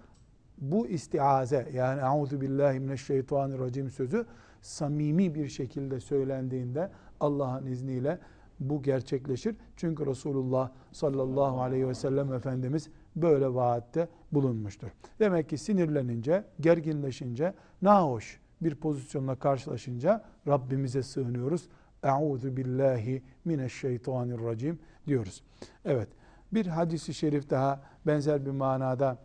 Bu 0.59 0.87
istiaze 0.87 1.69
yani 1.75 2.01
Euzu 2.01 2.41
billahi 2.41 2.81
mineşşeytanirracim 2.81 3.91
sözü 3.91 4.27
samimi 4.63 5.35
bir 5.35 5.49
şekilde 5.49 6.01
söylendiğinde 6.01 6.91
Allah'ın 7.21 7.67
izniyle 7.67 8.19
bu 8.61 8.83
gerçekleşir. 8.83 9.57
Çünkü 9.77 10.07
Resulullah 10.07 10.71
sallallahu 10.93 11.61
aleyhi 11.61 11.89
ve 11.89 11.95
sellem 11.95 12.33
Efendimiz 12.33 12.89
böyle 13.17 13.55
vaatte 13.55 14.09
bulunmuştur. 14.33 14.89
Demek 15.19 15.49
ki 15.49 15.59
sinirlenince, 15.59 16.45
gerginleşince, 16.61 17.55
nahoş 17.83 18.41
bir 18.61 18.75
pozisyonla 18.75 19.35
karşılaşınca 19.35 20.25
Rabbimize 20.49 21.03
sığınıyoruz. 21.03 21.69
Euzu 22.03 22.57
billahi 22.57 23.23
mineşşeytanirracim 23.45 24.79
diyoruz. 25.07 25.43
Evet. 25.85 26.09
Bir 26.53 26.67
hadisi 26.67 27.15
şerif 27.15 27.51
daha 27.51 27.83
benzer 28.07 28.47
bir 28.47 28.51
manada 28.51 29.19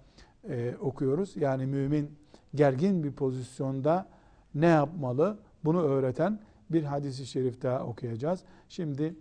e, 0.50 0.75
okuyoruz. 0.82 1.38
Yani 1.38 1.65
mümin 1.65 2.12
gergin 2.56 3.03
bir 3.03 3.12
pozisyonda 3.12 4.10
ne 4.56 4.68
yapmalı? 4.68 5.39
Bunu 5.65 5.82
öğreten 5.82 6.39
bir 6.70 6.84
hadisi 6.84 7.25
şerif 7.25 7.62
daha 7.62 7.86
okuyacağız. 7.86 8.44
Şimdi 8.70 9.15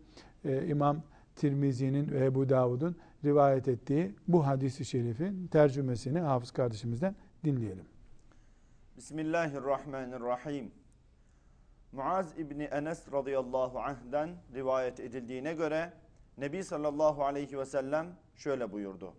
e, 0.44 0.66
İmam 0.66 1.02
Tirmizi'nin 1.36 2.10
ve 2.10 2.24
Ebu 2.24 2.48
Davud'un 2.48 2.96
rivayet 3.24 3.68
ettiği 3.68 4.14
bu 4.28 4.46
hadisi 4.46 4.84
şerifin 4.84 5.46
tercümesini 5.46 6.20
hafız 6.20 6.50
kardeşimizden 6.50 7.16
dinleyelim. 7.44 7.84
Bismillahirrahmanirrahim. 8.96 10.70
Muaz 11.92 12.38
İbni 12.38 12.62
Enes 12.62 13.12
radıyallahu 13.12 13.80
anh'den 13.80 14.30
rivayet 14.54 15.00
edildiğine 15.00 15.54
göre 15.54 15.92
Nebi 16.38 16.64
sallallahu 16.64 17.24
aleyhi 17.24 17.58
ve 17.58 17.66
sellem 17.66 18.06
şöyle 18.36 18.72
buyurdu. 18.72 19.14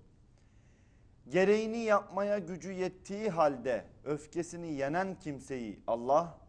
Gereğini 1.29 1.77
yapmaya 1.77 2.39
gücü 2.39 2.71
yettiği 2.71 3.29
halde 3.29 3.86
öfkesini 4.03 4.74
yenen 4.74 5.19
kimseyi 5.19 5.79
Allah 5.88 6.39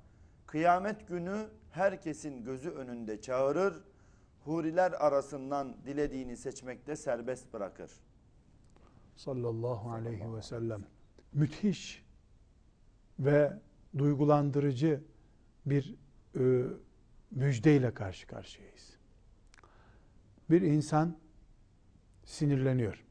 kıyamet 0.46 1.08
günü 1.08 1.48
herkesin 1.70 2.44
gözü 2.44 2.70
önünde 2.70 3.20
çağırır, 3.20 3.84
huriler 4.44 4.92
arasından 4.92 5.76
dilediğini 5.84 6.36
seçmekte 6.36 6.96
serbest 6.96 7.52
bırakır. 7.52 7.90
Sallallahu 9.16 9.90
aleyhi 9.90 10.34
ve 10.34 10.42
sellem. 10.42 10.84
Müthiş 11.32 12.04
ve 13.18 13.52
duygulandırıcı 13.98 15.04
bir 15.66 15.96
e, 16.36 16.64
müjdeyle 17.30 17.94
karşı 17.94 18.26
karşıyayız. 18.26 18.96
Bir 20.50 20.62
insan 20.62 21.16
sinirleniyor. 22.24 23.09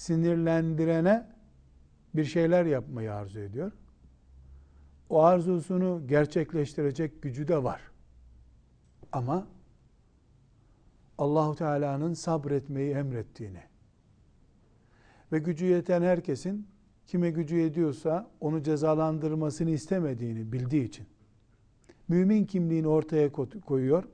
Sinirlendirene 0.00 1.26
bir 2.14 2.24
şeyler 2.24 2.64
yapmayı 2.64 3.14
arzu 3.14 3.40
ediyor. 3.40 3.72
O 5.08 5.22
arzusunu 5.22 6.02
gerçekleştirecek 6.06 7.22
gücü 7.22 7.48
de 7.48 7.64
var. 7.64 7.80
Ama 9.12 9.46
Allahu 11.18 11.54
Teala'nın 11.54 12.14
sabretmeyi 12.14 12.94
emrettiğini 12.94 13.62
ve 15.32 15.38
gücü 15.38 15.66
yeten 15.66 16.02
herkesin 16.02 16.66
kime 17.06 17.30
gücü 17.30 17.56
yetiyorsa 17.56 18.30
onu 18.40 18.62
cezalandırmasını 18.62 19.70
istemediğini 19.70 20.52
bildiği 20.52 20.84
için 20.84 21.06
mümin 22.08 22.44
kimliğini 22.44 22.88
ortaya 22.88 23.32
koyuyor. 23.66 24.04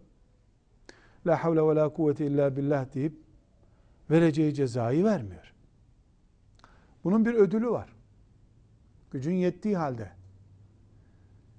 La 1.27 1.45
havle 1.45 1.63
ve 1.63 1.75
la 1.75 1.89
kuvvete 1.89 2.27
illa 2.27 2.57
billah 2.57 2.95
deyip 2.95 3.15
vereceği 4.11 4.55
cezayı 4.55 5.05
vermiyor. 5.05 5.56
Bunun 7.07 7.25
bir 7.25 7.35
ödülü 7.35 7.71
var. 7.71 7.89
Gücün 9.11 9.35
yettiği 9.35 9.77
halde 9.77 10.11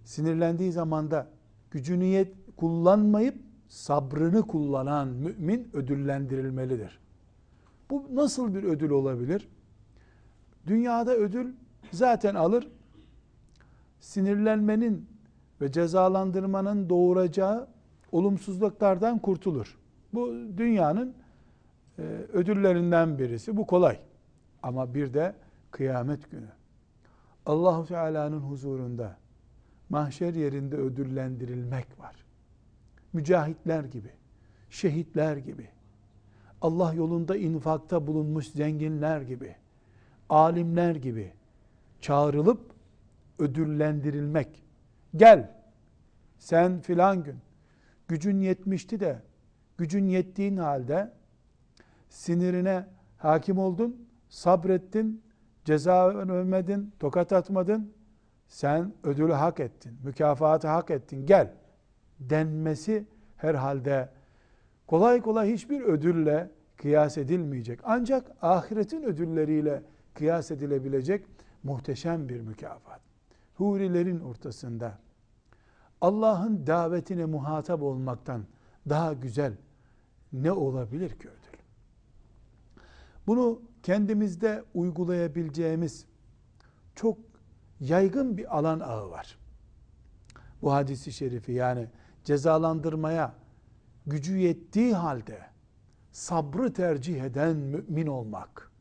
sinirlendiği 0.03 0.71
zamanda 0.71 1.27
gücünü 1.71 2.03
yet, 2.03 2.33
kullanmayıp 2.57 3.35
sabrını 3.67 4.41
kullanan 4.41 5.07
mümin 5.07 5.69
ödüllendirilmelidir. 5.73 6.99
Bu 7.89 8.05
nasıl 8.13 8.55
bir 8.55 8.63
ödül 8.63 8.89
olabilir? 8.89 9.47
Dünyada 10.67 11.15
ödül 11.15 11.53
zaten 11.91 12.35
alır. 12.35 12.71
Sinirlenmenin 13.99 15.09
ve 15.61 15.71
cezalandırmanın 15.71 16.89
doğuracağı 16.89 17.67
olumsuzluklardan 18.11 19.19
kurtulur. 19.19 19.77
Bu 20.13 20.33
dünyanın 20.57 21.13
e, 21.99 22.01
ödüllerinden 22.33 23.19
birisi. 23.19 23.57
Bu 23.57 23.67
kolay. 23.67 23.99
Ama 24.63 24.93
bir 24.93 25.13
de 25.13 25.35
kıyamet 25.71 26.31
günü. 26.31 26.49
Allahu 27.45 27.85
Teala'nın 27.85 28.39
huzurunda 28.39 29.17
mahşer 29.89 30.33
yerinde 30.33 30.75
ödüllendirilmek 30.75 31.99
var. 31.99 32.15
Mücahitler 33.13 33.83
gibi, 33.83 34.11
şehitler 34.69 35.37
gibi, 35.37 35.69
Allah 36.61 36.93
yolunda 36.93 37.37
infakta 37.37 38.07
bulunmuş 38.07 38.47
zenginler 38.47 39.21
gibi, 39.21 39.55
alimler 40.29 40.95
gibi 40.95 41.33
çağrılıp 42.01 42.61
ödüllendirilmek. 43.39 44.63
Gel, 45.15 45.51
sen 46.39 46.81
filan 46.81 47.23
gün 47.23 47.37
gücün 48.07 48.39
yetmişti 48.39 48.99
de 48.99 49.21
gücün 49.77 50.07
yettiğin 50.07 50.57
halde 50.57 51.13
sinirine 52.09 52.85
hakim 53.17 53.57
oldun, 53.57 54.06
sabrettin, 54.29 55.23
ceza 55.65 56.17
vermedin, 56.17 56.93
tokat 56.99 57.33
atmadın. 57.33 57.93
Sen 58.47 58.93
ödülü 59.03 59.33
hak 59.33 59.59
ettin, 59.59 59.97
mükafatı 60.03 60.67
hak 60.67 60.91
ettin. 60.91 61.25
Gel 61.25 61.53
denmesi 62.19 63.05
herhalde 63.37 64.09
kolay 64.87 65.21
kolay 65.21 65.53
hiçbir 65.53 65.81
ödülle 65.81 66.51
kıyas 66.77 67.17
edilmeyecek. 67.17 67.79
Ancak 67.83 68.31
ahiretin 68.41 69.03
ödülleriyle 69.03 69.83
kıyas 70.13 70.51
edilebilecek 70.51 71.25
muhteşem 71.63 72.29
bir 72.29 72.41
mükafat. 72.41 73.01
Hurilerin 73.55 74.19
ortasında 74.19 74.99
Allah'ın 76.01 76.67
davetine 76.67 77.25
muhatap 77.25 77.81
olmaktan 77.81 78.45
daha 78.89 79.13
güzel 79.13 79.53
ne 80.33 80.51
olabilir 80.51 81.09
ki 81.09 81.27
ödül? 81.29 81.56
Bunu 83.27 83.61
kendimizde 83.83 84.63
uygulayabileceğimiz 84.73 86.05
çok 86.95 87.17
yaygın 87.79 88.37
bir 88.37 88.57
alan 88.57 88.79
ağı 88.79 89.09
var. 89.09 89.37
Bu 90.61 90.73
hadisi 90.73 91.11
şerifi 91.11 91.51
yani 91.51 91.87
cezalandırmaya 92.23 93.35
gücü 94.07 94.37
yettiği 94.37 94.93
halde 94.93 95.39
sabrı 96.11 96.73
tercih 96.73 97.21
eden 97.21 97.55
mümin 97.57 98.07
olmak. 98.07 98.71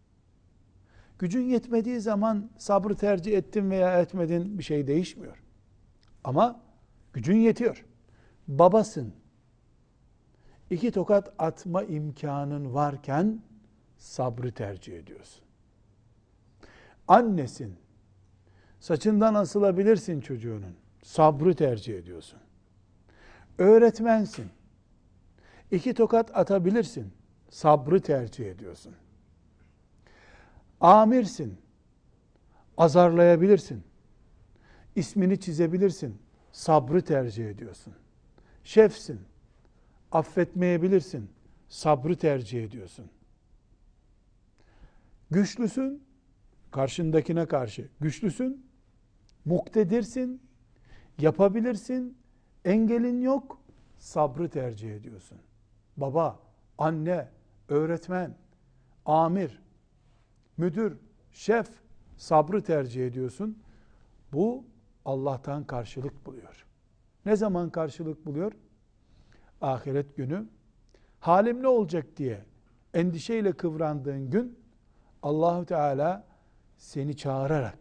Gücün 1.19 1.43
yetmediği 1.43 2.01
zaman 2.01 2.51
sabrı 2.59 2.97
tercih 2.97 3.39
ettin 3.39 3.71
veya 3.71 4.01
etmedin 4.01 4.59
bir 4.59 4.65
şey 4.65 4.87
değişmiyor. 4.87 5.43
Ama 6.25 6.61
gücün 7.13 7.37
yetiyor. 7.37 7.85
Babasın. 8.49 9.15
İki 10.71 10.91
tokat 10.91 11.35
atma 11.39 11.83
imkanın 11.83 12.75
varken 12.75 13.43
sabrı 13.97 14.53
tercih 14.53 14.99
ediyorsun. 14.99 15.45
Annesin. 17.09 17.77
Saçından 18.81 19.35
asılabilirsin 19.35 20.21
çocuğunun. 20.21 20.77
Sabrı 21.03 21.55
tercih 21.55 21.99
ediyorsun. 21.99 22.39
Öğretmensin. 23.59 24.47
İki 25.71 25.95
tokat 25.95 26.37
atabilirsin. 26.37 27.13
Sabrı 27.51 28.01
tercih 28.01 28.51
ediyorsun. 28.51 28.95
Amirsin. 30.81 31.59
Azarlayabilirsin. 32.77 33.83
İsmini 34.97 35.41
çizebilirsin. 35.41 36.19
Sabrı 36.53 37.03
tercih 37.03 37.51
ediyorsun. 37.51 37.95
Şefsin. 38.65 39.21
Affetmeyebilirsin. 40.13 41.31
Sabrı 41.69 42.17
tercih 42.17 42.65
ediyorsun. 42.65 43.11
Güçlüsün. 45.31 46.03
Karşındakine 46.71 47.47
karşı 47.47 47.89
güçlüsün. 48.01 48.67
Muktedirsin. 49.45 50.43
Yapabilirsin. 51.19 52.19
Engelin 52.65 53.21
yok. 53.23 53.61
Sabrı 53.99 54.49
tercih 54.49 54.95
ediyorsun. 54.95 55.39
Baba, 55.97 56.41
anne, 56.79 57.29
öğretmen, 57.69 58.35
amir, 59.07 59.63
müdür, 60.57 60.99
şef 61.33 61.69
sabrı 62.17 62.63
tercih 62.63 63.07
ediyorsun. 63.07 63.59
Bu 64.33 64.65
Allah'tan 65.05 65.65
karşılık 65.65 66.27
buluyor. 66.27 66.67
Ne 67.27 67.37
zaman 67.37 67.71
karşılık 67.71 68.27
buluyor? 68.27 68.53
Ahiret 69.61 70.17
günü. 70.17 70.47
Halim 71.21 71.63
ne 71.63 71.69
olacak 71.69 72.07
diye 72.17 72.45
endişeyle 72.95 73.53
kıvrandığın 73.53 74.31
gün 74.31 74.59
Allahu 75.23 75.67
Teala 75.67 76.25
seni 76.77 77.17
çağırarak 77.17 77.79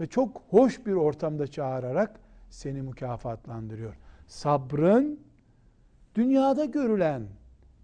ve 0.00 0.06
çok 0.06 0.42
hoş 0.50 0.86
bir 0.86 0.92
ortamda 0.92 1.46
çağırarak 1.46 2.20
seni 2.50 2.82
mükafatlandırıyor. 2.82 3.96
Sabrın 4.26 5.20
dünyada 6.14 6.64
görülen 6.64 7.22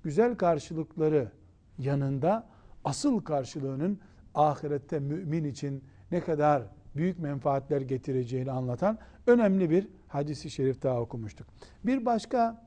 güzel 0.03 0.35
karşılıkları 0.35 1.33
yanında 1.79 2.46
asıl 2.85 3.20
karşılığının 3.20 4.00
ahirette 4.35 4.98
mümin 4.98 5.44
için 5.44 5.85
ne 6.11 6.20
kadar 6.20 6.62
büyük 6.96 7.18
menfaatler 7.18 7.81
getireceğini 7.81 8.50
anlatan 8.50 8.98
önemli 9.26 9.70
bir 9.70 9.88
hadisi 10.09 10.50
şerif 10.50 10.83
daha 10.83 11.00
okumuştuk. 11.00 11.46
Bir 11.85 12.07
başka 12.07 12.66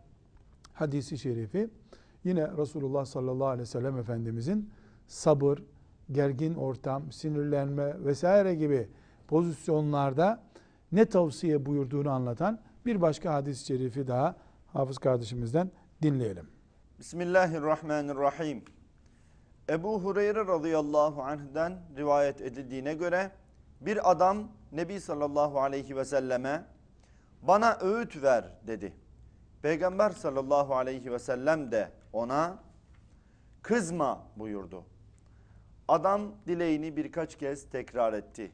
hadisi 0.74 1.18
şerifi 1.18 1.70
yine 2.24 2.58
Resulullah 2.58 3.06
sallallahu 3.06 3.48
aleyhi 3.48 3.62
ve 3.62 3.66
sellem 3.66 3.98
Efendimizin 3.98 4.70
sabır, 5.14 5.64
gergin 6.12 6.56
ortam, 6.56 7.12
sinirlenme 7.12 8.06
vesaire 8.06 8.56
gibi 8.56 8.90
pozisyonlarda 9.28 10.44
ne 10.92 11.06
tavsiye 11.06 11.66
buyurduğunu 11.66 12.10
anlatan 12.10 12.60
bir 12.86 13.02
başka 13.02 13.34
hadis-i 13.34 13.66
şerifi 13.66 14.08
daha 14.08 14.36
hafız 14.74 14.98
kardeşimizden 14.98 15.72
dinleyelim. 16.02 16.48
Bismillahirrahmanirrahim. 17.00 18.64
Ebu 19.70 20.04
Hureyre 20.04 20.40
radıyallahu 20.48 21.22
anh'den 21.22 21.80
rivayet 21.98 22.42
edildiğine 22.42 22.94
göre 22.94 23.32
bir 23.82 24.12
adam 24.12 24.38
Nebi 24.72 25.00
sallallahu 25.00 25.60
aleyhi 25.60 25.96
ve 25.96 26.06
selleme 26.06 26.66
bana 27.42 27.78
öğüt 27.82 28.24
ver 28.24 28.46
dedi. 28.68 28.94
Peygamber 29.62 30.10
sallallahu 30.10 30.76
aleyhi 30.76 31.12
ve 31.12 31.20
sellem 31.20 31.72
de 31.72 31.92
ona 32.14 32.58
kızma 33.62 34.24
buyurdu. 34.36 34.84
Adam 35.88 36.22
dileğini 36.48 36.98
birkaç 36.98 37.38
kez 37.38 37.70
tekrar 37.70 38.14
etti. 38.14 38.52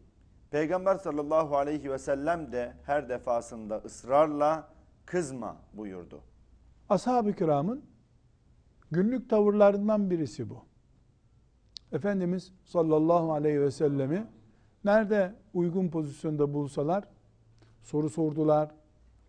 Peygamber 0.51 0.95
sallallahu 0.95 1.57
aleyhi 1.57 1.91
ve 1.91 1.99
sellem 1.99 2.51
de 2.51 2.73
her 2.85 3.09
defasında 3.09 3.77
ısrarla 3.77 4.67
kızma 5.05 5.57
buyurdu. 5.73 6.21
Ashab-ı 6.89 7.33
kiramın 7.33 7.85
günlük 8.91 9.29
tavırlarından 9.29 10.09
birisi 10.09 10.49
bu. 10.49 10.65
Efendimiz 11.91 12.53
sallallahu 12.65 13.33
aleyhi 13.33 13.61
ve 13.61 13.71
sellemi 13.71 14.27
nerede 14.83 15.35
uygun 15.53 15.89
pozisyonda 15.89 16.53
bulsalar 16.53 17.03
soru 17.81 18.09
sordular, 18.09 18.71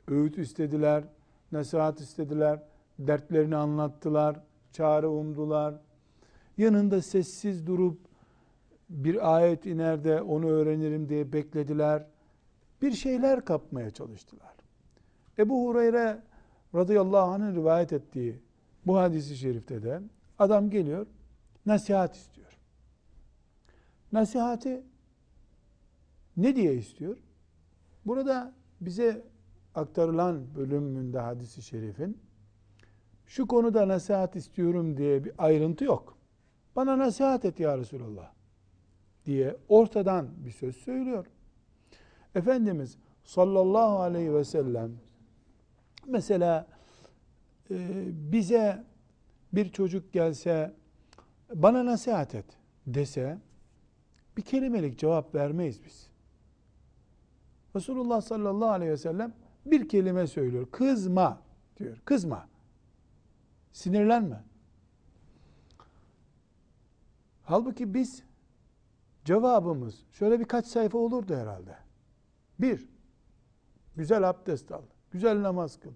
öğüt 0.09 0.39
istediler, 0.39 1.05
nasihat 1.53 2.01
istediler, 2.01 2.63
dertlerini 2.99 3.57
anlattılar, 3.57 4.41
çare 4.73 5.07
umdular. 5.07 5.75
Yanında 6.61 7.03
sessiz 7.03 7.67
durup 7.67 7.99
bir 8.89 9.35
ayet 9.35 9.67
iner 9.67 10.05
de 10.05 10.23
onu 10.23 10.47
öğrenirim 10.47 11.09
diye 11.09 11.33
beklediler. 11.33 12.07
Bir 12.83 12.93
şeyler 12.93 13.45
kapmaya 13.45 13.91
çalıştılar. 13.91 14.55
Ebu 15.39 15.67
Hureyre 15.67 16.23
radıyallahu 16.75 17.31
anh'ın 17.31 17.55
rivayet 17.55 17.93
ettiği 17.93 18.39
bu 18.87 18.99
hadisi 18.99 19.37
şerifte 19.37 19.83
de 19.83 20.01
adam 20.39 20.71
geliyor, 20.71 21.07
nasihat 21.67 22.17
istiyor. 22.17 22.59
Nasihati 24.13 24.83
ne 26.37 26.57
diye 26.57 26.75
istiyor? 26.75 27.17
Burada 28.07 28.55
bize 28.81 29.25
aktarılan 29.75 30.55
bölümünde 30.55 31.19
hadisi 31.19 31.63
şerifin 31.63 32.19
şu 33.27 33.47
konuda 33.47 33.89
nasihat 33.89 34.37
istiyorum 34.37 34.97
diye 34.97 35.25
bir 35.25 35.33
ayrıntı 35.39 35.85
yok. 35.85 36.20
Bana 36.77 36.99
nasihat 36.99 37.45
et 37.45 37.61
ya 37.61 37.79
Resulallah 37.79 38.33
diye 39.27 39.57
ortadan 39.69 40.29
bir 40.45 40.51
söz 40.51 40.77
söylüyor. 40.77 41.27
Efendimiz 42.35 42.99
sallallahu 43.25 43.99
aleyhi 44.01 44.35
ve 44.35 44.45
sellem 44.45 44.93
mesela 46.07 46.67
e, 47.71 47.77
bize 48.33 48.85
bir 49.53 49.73
çocuk 49.73 50.13
gelse 50.13 50.75
bana 51.55 51.87
nasihat 51.87 52.35
et 52.35 52.47
dese 52.87 53.39
bir 54.37 54.43
kelimelik 54.43 54.99
cevap 54.99 55.35
vermeyiz 55.35 55.85
biz. 55.85 56.11
Resulullah 57.77 58.21
sallallahu 58.21 58.71
aleyhi 58.71 58.93
ve 58.93 58.97
sellem 58.97 59.35
bir 59.67 59.89
kelime 59.89 60.27
söylüyor. 60.27 60.67
Kızma 60.71 61.43
diyor. 61.77 62.01
Kızma. 62.05 62.49
Sinirlenme. 63.73 64.45
Halbuki 67.51 67.95
biz 67.95 68.23
cevabımız 69.25 70.05
şöyle 70.13 70.41
birkaç 70.41 70.67
sayfa 70.67 70.99
olurdu 70.99 71.35
herhalde. 71.37 71.77
Bir, 72.61 72.89
güzel 73.97 74.29
abdest 74.29 74.73
al, 74.73 74.83
güzel 75.11 75.43
namaz 75.43 75.81
kıl, 75.81 75.91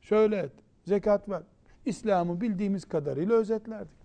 şöyle 0.00 0.36
et, 0.36 0.52
zekat 0.84 1.28
ver. 1.28 1.42
İslam'ı 1.84 2.40
bildiğimiz 2.40 2.84
kadarıyla 2.84 3.34
özetlerdik. 3.34 3.98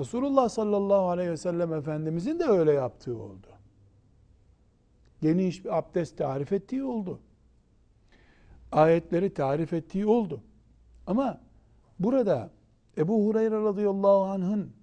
Resulullah 0.00 0.48
sallallahu 0.48 1.08
aleyhi 1.08 1.30
ve 1.30 1.36
sellem 1.36 1.72
Efendimizin 1.72 2.38
de 2.38 2.44
öyle 2.44 2.72
yaptığı 2.72 3.18
oldu. 3.18 3.46
Geniş 5.20 5.64
bir 5.64 5.78
abdest 5.78 6.18
tarif 6.18 6.52
ettiği 6.52 6.84
oldu. 6.84 7.20
Ayetleri 8.72 9.34
tarif 9.34 9.72
ettiği 9.72 10.06
oldu. 10.06 10.42
Ama 11.06 11.40
burada 11.98 12.50
Ebu 12.98 13.26
Hureyre 13.26 13.62
radıyallahu 13.62 14.24
anh'ın 14.24 14.81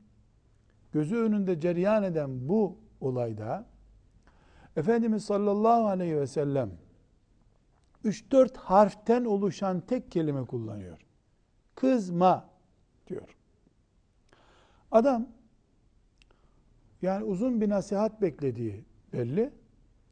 gözü 0.91 1.15
önünde 1.15 1.59
cereyan 1.59 2.03
eden 2.03 2.49
bu 2.49 2.77
olayda 3.01 3.65
Efendimiz 4.75 5.25
sallallahu 5.25 5.87
aleyhi 5.87 6.17
ve 6.17 6.27
sellem 6.27 6.71
3-4 8.05 8.55
harften 8.55 9.25
oluşan 9.25 9.81
tek 9.81 10.11
kelime 10.11 10.45
kullanıyor. 10.45 10.97
Kızma 11.75 12.49
diyor. 13.07 13.35
Adam 14.91 15.27
yani 17.01 17.23
uzun 17.23 17.61
bir 17.61 17.69
nasihat 17.69 18.21
beklediği 18.21 18.85
belli. 19.13 19.53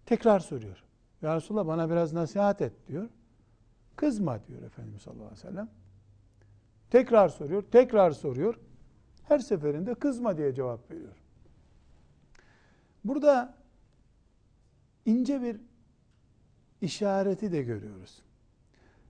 Tekrar 0.05 0.39
soruyor. 0.39 0.83
Ya 1.21 1.35
Resulallah 1.35 1.67
bana 1.67 1.89
biraz 1.89 2.13
nasihat 2.13 2.61
et 2.61 2.87
diyor. 2.87 3.09
Kızma 3.95 4.47
diyor 4.47 4.61
Efendimiz 4.61 5.01
sallallahu 5.01 5.25
aleyhi 5.25 5.37
ve 5.45 5.49
sellem. 5.49 5.69
Tekrar 6.89 7.29
soruyor, 7.29 7.63
tekrar 7.71 8.11
soruyor. 8.11 8.59
Her 9.27 9.39
seferinde 9.39 9.95
kızma 9.95 10.37
diye 10.37 10.53
cevap 10.53 10.91
veriyor. 10.91 11.15
Burada 13.03 13.53
ince 15.05 15.41
bir 15.41 15.57
işareti 16.81 17.51
de 17.51 17.63
görüyoruz. 17.63 18.21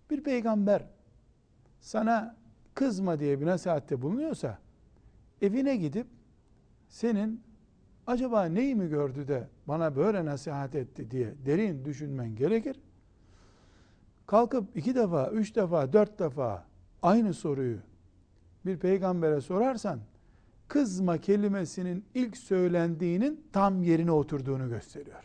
Bir 0.09 0.23
peygamber 0.23 0.85
sana 1.81 2.35
kızma 2.73 3.19
diye 3.19 3.41
bir 3.41 3.45
nasihatte 3.45 4.01
bulunuyorsa 4.01 4.57
evine 5.41 5.77
gidip 5.77 6.07
senin 6.89 7.41
acaba 8.07 8.45
neyi 8.45 8.75
mi 8.75 8.89
gördü 8.89 9.27
de 9.27 9.47
bana 9.67 9.95
böyle 9.95 10.25
nasihat 10.25 10.75
etti 10.75 11.11
diye 11.11 11.33
derin 11.45 11.85
düşünmen 11.85 12.35
gerekir. 12.35 12.79
Kalkıp 14.27 14.77
iki 14.77 14.95
defa, 14.95 15.29
üç 15.29 15.55
defa, 15.55 15.93
dört 15.93 16.19
defa 16.19 16.65
aynı 17.01 17.33
soruyu 17.33 17.79
bir 18.67 18.77
peygambere 18.77 19.41
sorarsan 19.41 19.99
kızma 20.67 21.17
kelimesinin 21.17 22.05
ilk 22.13 22.37
söylendiğinin 22.37 23.45
tam 23.53 23.83
yerine 23.83 24.11
oturduğunu 24.11 24.69
gösteriyor. 24.69 25.23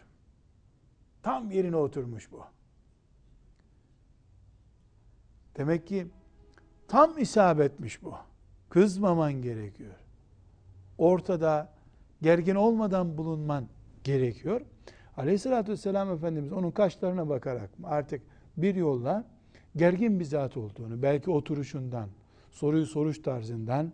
Tam 1.22 1.50
yerine 1.50 1.76
oturmuş 1.76 2.32
bu. 2.32 2.44
Demek 5.56 5.86
ki 5.86 6.06
tam 6.88 7.18
isabetmiş 7.18 8.02
bu. 8.02 8.14
Kızmaman 8.68 9.32
gerekiyor. 9.32 9.94
Ortada 10.98 11.72
gergin 12.22 12.54
olmadan 12.54 13.18
bulunman 13.18 13.68
gerekiyor. 14.04 14.60
Aleyhissalatü 15.16 15.72
vesselam 15.72 16.10
Efendimiz 16.10 16.52
onun 16.52 16.70
kaşlarına 16.70 17.28
bakarak 17.28 17.70
artık 17.84 18.22
bir 18.56 18.74
yolla 18.74 19.24
gergin 19.76 20.20
bir 20.20 20.24
zat 20.24 20.56
olduğunu, 20.56 21.02
belki 21.02 21.30
oturuşundan, 21.30 22.08
soruyu 22.52 22.86
soruş 22.86 23.18
tarzından, 23.22 23.92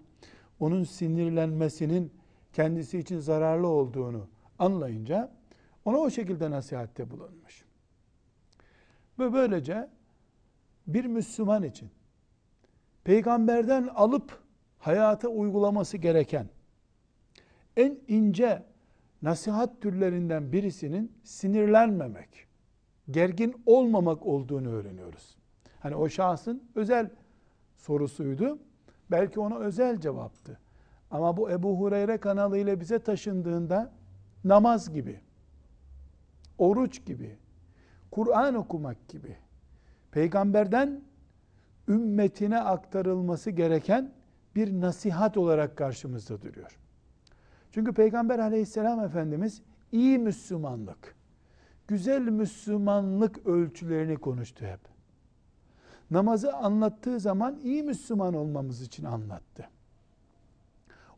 onun 0.60 0.84
sinirlenmesinin 0.84 2.12
kendisi 2.52 2.98
için 2.98 3.18
zararlı 3.18 3.66
olduğunu 3.66 4.26
anlayınca 4.58 5.32
ona 5.84 5.98
o 5.98 6.10
şekilde 6.10 6.50
nasihatte 6.50 7.10
bulunmuş. 7.10 7.64
Ve 9.18 9.32
böylece 9.32 9.88
bir 10.86 11.04
Müslüman 11.04 11.62
için 11.62 11.90
peygamberden 13.04 13.88
alıp 13.94 14.42
hayata 14.78 15.28
uygulaması 15.28 15.96
gereken 15.96 16.48
en 17.76 17.98
ince 18.08 18.62
nasihat 19.22 19.80
türlerinden 19.80 20.52
birisinin 20.52 21.12
sinirlenmemek, 21.24 22.46
gergin 23.10 23.62
olmamak 23.66 24.26
olduğunu 24.26 24.68
öğreniyoruz. 24.68 25.36
Hani 25.80 25.96
o 25.96 26.08
şahsın 26.08 26.70
özel 26.74 27.10
sorusuydu. 27.78 28.58
Belki 29.10 29.40
ona 29.40 29.58
özel 29.58 30.00
cevaptı. 30.00 30.58
Ama 31.10 31.36
bu 31.36 31.50
Ebu 31.50 31.80
Hureyre 31.80 32.18
kanalıyla 32.18 32.80
bize 32.80 32.98
taşındığında 32.98 33.92
namaz 34.44 34.92
gibi, 34.92 35.20
oruç 36.58 37.06
gibi, 37.06 37.36
Kur'an 38.10 38.54
okumak 38.54 39.08
gibi, 39.08 39.36
peygamberden 40.12 41.02
ümmetine 41.88 42.60
aktarılması 42.60 43.50
gereken 43.50 44.12
bir 44.56 44.80
nasihat 44.80 45.36
olarak 45.36 45.76
karşımızda 45.76 46.42
duruyor. 46.42 46.78
Çünkü 47.72 47.92
Peygamber 47.92 48.38
aleyhisselam 48.38 49.00
Efendimiz 49.00 49.62
iyi 49.92 50.18
Müslümanlık, 50.18 51.14
güzel 51.88 52.22
Müslümanlık 52.22 53.46
ölçülerini 53.46 54.16
konuştu 54.16 54.64
hep. 54.64 54.97
Namazı 56.10 56.52
anlattığı 56.52 57.20
zaman 57.20 57.58
iyi 57.64 57.82
Müslüman 57.82 58.34
olmamız 58.34 58.82
için 58.82 59.04
anlattı. 59.04 59.68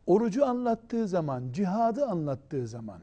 Orucu 0.05 0.45
anlattığı 0.45 1.07
zaman, 1.07 1.51
cihadı 1.51 2.05
anlattığı 2.05 2.67
zaman, 2.67 2.99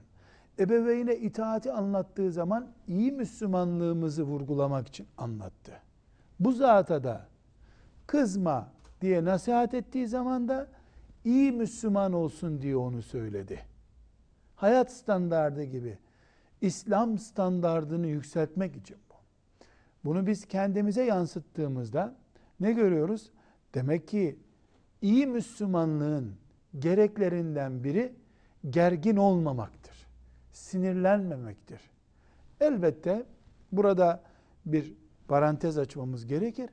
ebeveyne 0.59 1.16
itaati 1.16 1.72
anlattığı 1.72 2.33
zaman 2.33 2.66
iyi 2.88 3.12
Müslümanlığımızı 3.12 4.22
vurgulamak 4.22 4.88
için 4.88 5.07
anlattı. 5.18 5.72
Bu 6.40 6.53
zata 6.53 7.05
da 7.05 7.27
kızma 8.07 8.68
diye 9.01 9.24
nasihat 9.24 9.74
ettiği 9.74 10.09
zaman 10.09 10.48
da 10.48 10.66
iyi 11.24 11.53
Müslüman 11.53 12.12
olsun 12.12 12.62
diye 12.62 12.77
onu 12.77 13.03
söyledi. 13.03 13.61
Hayat 14.57 14.92
standardı 14.92 15.64
gibi 15.64 15.98
İslam 16.61 17.18
standardını 17.18 18.07
yükseltmek 18.07 18.77
için. 18.77 18.96
Bunu 20.04 20.26
biz 20.26 20.46
kendimize 20.46 21.04
yansıttığımızda 21.04 22.16
ne 22.61 22.72
görüyoruz? 22.72 23.30
Demek 23.74 24.08
ki 24.08 24.38
iyi 25.02 25.26
Müslümanlığın 25.26 26.34
gereklerinden 26.78 27.84
biri 27.84 28.14
gergin 28.70 29.16
olmamaktır. 29.16 30.06
Sinirlenmemektir. 30.52 31.80
Elbette 32.61 33.26
burada 33.72 34.22
bir 34.66 34.94
parantez 35.28 35.78
açmamız 35.78 36.26
gerekir. 36.26 36.70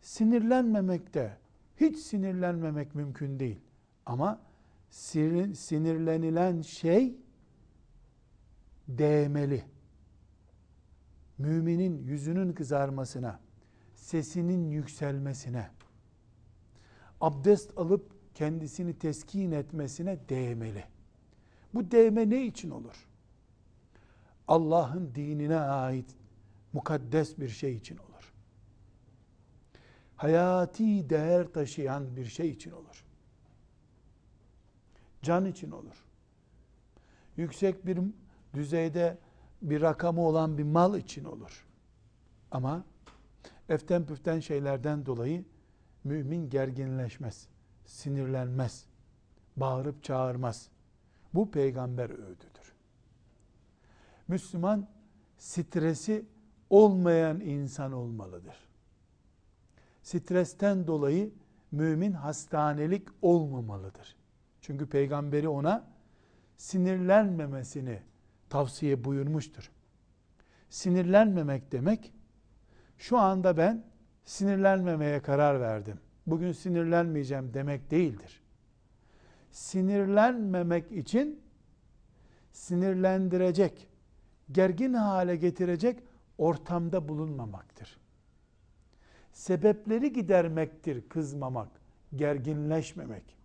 Sinirlenmemekte, 0.00 1.36
hiç 1.76 1.98
sinirlenmemek 1.98 2.94
mümkün 2.94 3.40
değil. 3.40 3.60
Ama 4.06 4.40
sinirlenilen 4.90 6.60
şey 6.60 7.16
değmeli. 8.88 9.64
Müminin 11.40 11.98
yüzünün 11.98 12.52
kızarmasına, 12.52 13.40
sesinin 13.94 14.70
yükselmesine, 14.70 15.70
abdest 17.20 17.78
alıp 17.78 18.12
kendisini 18.34 18.98
teskin 18.98 19.50
etmesine 19.50 20.18
değmeli. 20.28 20.84
Bu 21.74 21.90
değme 21.90 22.30
ne 22.30 22.46
için 22.46 22.70
olur? 22.70 23.08
Allah'ın 24.48 25.14
dinine 25.14 25.56
ait 25.56 26.16
mukaddes 26.72 27.38
bir 27.38 27.48
şey 27.48 27.76
için 27.76 27.96
olur. 27.96 28.32
Hayati 30.16 31.10
değer 31.10 31.52
taşıyan 31.52 32.16
bir 32.16 32.24
şey 32.24 32.50
için 32.50 32.70
olur. 32.70 33.04
Can 35.22 35.44
için 35.44 35.70
olur. 35.70 36.04
Yüksek 37.36 37.86
bir 37.86 37.98
düzeyde 38.54 39.18
bir 39.62 39.80
rakamı 39.80 40.20
olan 40.26 40.58
bir 40.58 40.64
mal 40.64 40.98
için 40.98 41.24
olur. 41.24 41.66
Ama 42.50 42.84
eften 43.68 44.06
püften 44.06 44.40
şeylerden 44.40 45.06
dolayı 45.06 45.44
mümin 46.04 46.50
gerginleşmez, 46.50 47.48
sinirlenmez, 47.86 48.86
bağırıp 49.56 50.04
çağırmaz. 50.04 50.68
Bu 51.34 51.50
peygamber 51.50 52.10
öğüdüdür. 52.10 52.74
Müslüman 54.28 54.88
stresi 55.38 56.26
olmayan 56.70 57.40
insan 57.40 57.92
olmalıdır. 57.92 58.56
Stresten 60.02 60.86
dolayı 60.86 61.32
mümin 61.72 62.12
hastanelik 62.12 63.08
olmamalıdır. 63.22 64.16
Çünkü 64.60 64.88
peygamberi 64.88 65.48
ona 65.48 65.84
sinirlenmemesini 66.56 68.02
tavsiye 68.50 69.04
buyurmuştur. 69.04 69.70
Sinirlenmemek 70.70 71.72
demek 71.72 72.12
şu 72.98 73.18
anda 73.18 73.56
ben 73.56 73.84
sinirlenmemeye 74.24 75.22
karar 75.22 75.60
verdim. 75.60 76.00
Bugün 76.26 76.52
sinirlenmeyeceğim 76.52 77.54
demek 77.54 77.90
değildir. 77.90 78.42
Sinirlenmemek 79.50 80.92
için 80.92 81.42
sinirlendirecek, 82.52 83.88
gergin 84.52 84.94
hale 84.94 85.36
getirecek 85.36 86.02
ortamda 86.38 87.08
bulunmamaktır. 87.08 87.98
Sebepleri 89.32 90.12
gidermektir 90.12 91.08
kızmamak, 91.08 91.68
gerginleşmemek. 92.14 93.36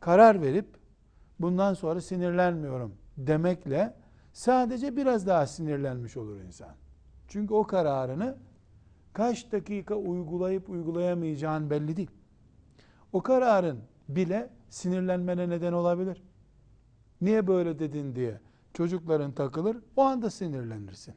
Karar 0.00 0.42
verip 0.42 0.66
bundan 1.40 1.74
sonra 1.74 2.00
sinirlenmiyorum 2.00 2.94
demekle 3.16 3.94
sadece 4.32 4.96
biraz 4.96 5.26
daha 5.26 5.46
sinirlenmiş 5.46 6.16
olur 6.16 6.40
insan. 6.40 6.74
Çünkü 7.28 7.54
o 7.54 7.66
kararını 7.66 8.36
kaç 9.12 9.52
dakika 9.52 9.94
uygulayıp 9.94 10.70
uygulayamayacağın 10.70 11.70
belli 11.70 11.96
değil. 11.96 12.10
O 13.12 13.22
kararın 13.22 13.80
bile 14.08 14.50
sinirlenmene 14.68 15.48
neden 15.48 15.72
olabilir. 15.72 16.22
Niye 17.20 17.46
böyle 17.46 17.78
dedin 17.78 18.14
diye 18.14 18.40
çocukların 18.74 19.32
takılır, 19.32 19.76
o 19.96 20.02
anda 20.02 20.30
sinirlenirsin. 20.30 21.14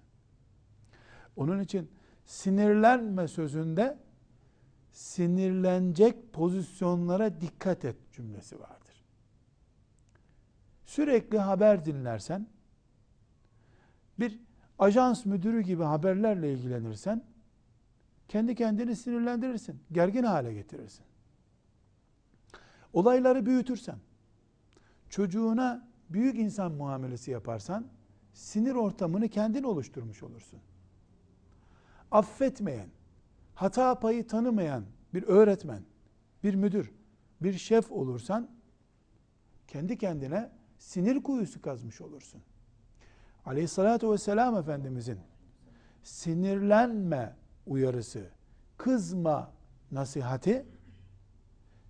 Onun 1.36 1.60
için 1.60 1.92
sinirlenme 2.26 3.28
sözünde 3.28 3.98
sinirlenecek 4.92 6.34
pozisyonlara 6.34 7.42
dikkat 7.42 7.86
et 7.86 7.96
cümlesi 8.12 8.60
vardır. 8.60 8.89
Sürekli 10.90 11.40
haber 11.40 11.86
dinlersen, 11.86 12.48
bir 14.20 14.40
ajans 14.80 15.26
müdürü 15.26 15.62
gibi 15.62 15.84
haberlerle 15.84 16.54
ilgilenirsen, 16.54 17.24
kendi 18.28 18.56
kendini 18.56 18.96
sinirlendirirsin, 18.96 19.80
gergin 19.92 20.24
hale 20.24 20.54
getirirsin. 20.54 21.06
Olayları 22.94 23.46
büyütürsen, 23.46 23.96
çocuğuna 25.10 25.88
büyük 26.10 26.36
insan 26.40 26.72
muamelesi 26.72 27.32
yaparsan, 27.32 27.88
sinir 28.34 28.74
ortamını 28.74 29.30
kendin 29.30 29.64
oluşturmuş 29.64 30.24
olursun. 30.24 30.60
Affetmeyen, 32.12 32.90
hata 33.56 34.00
payı 34.00 34.28
tanımayan 34.28 34.86
bir 35.14 35.24
öğretmen, 35.24 35.82
bir 36.44 36.56
müdür, 36.56 36.92
bir 37.42 37.54
şef 37.54 37.92
olursan, 37.92 38.50
kendi 39.68 39.98
kendine 39.98 40.59
sinir 40.80 41.24
kuyusu 41.24 41.62
kazmış 41.62 42.02
olursun. 42.02 42.42
Aleyhissalatü 43.46 44.12
vesselam 44.12 44.58
Efendimizin 44.58 45.20
sinirlenme 46.04 47.36
uyarısı, 47.68 48.30
kızma 48.78 49.52
nasihati, 49.92 50.66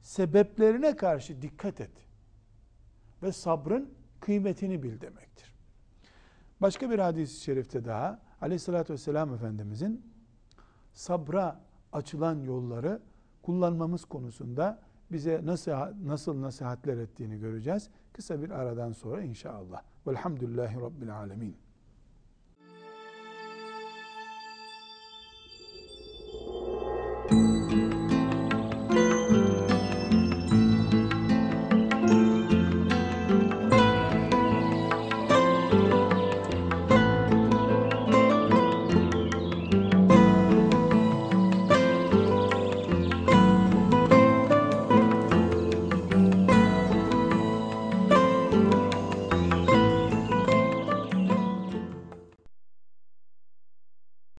sebeplerine 0.02 0.95
karşı 0.95 1.41
dikkat 1.41 1.82
et 1.82 1.91
ve 3.23 3.32
sabrın 3.32 3.93
kıymetini 4.19 4.84
bil 4.84 5.02
demektir. 5.02 5.56
Başka 6.62 6.89
bir 6.89 6.99
hadis-i 6.99 7.43
şerifte 7.43 7.86
daha 7.86 8.21
Aleyhissalatü 8.41 8.93
vesselam 8.93 9.34
Efendimizin 9.34 10.12
sabra 10.93 11.62
açılan 11.91 12.41
yolları 12.43 13.02
kullanmamız 13.41 14.06
konusunda 14.06 14.88
bize 15.12 15.41
nasıl, 15.43 15.72
nasıl 16.06 16.41
nasihatler 16.41 16.98
ettiğini 16.98 17.39
göreceğiz. 17.39 17.89
Kısa 18.13 18.41
bir 18.41 18.50
aradan 18.50 18.91
sonra 18.91 19.22
inşallah. 19.22 19.82
Velhamdülillahi 20.08 20.82
Rabbil 20.82 21.15
Alemin. 21.15 21.68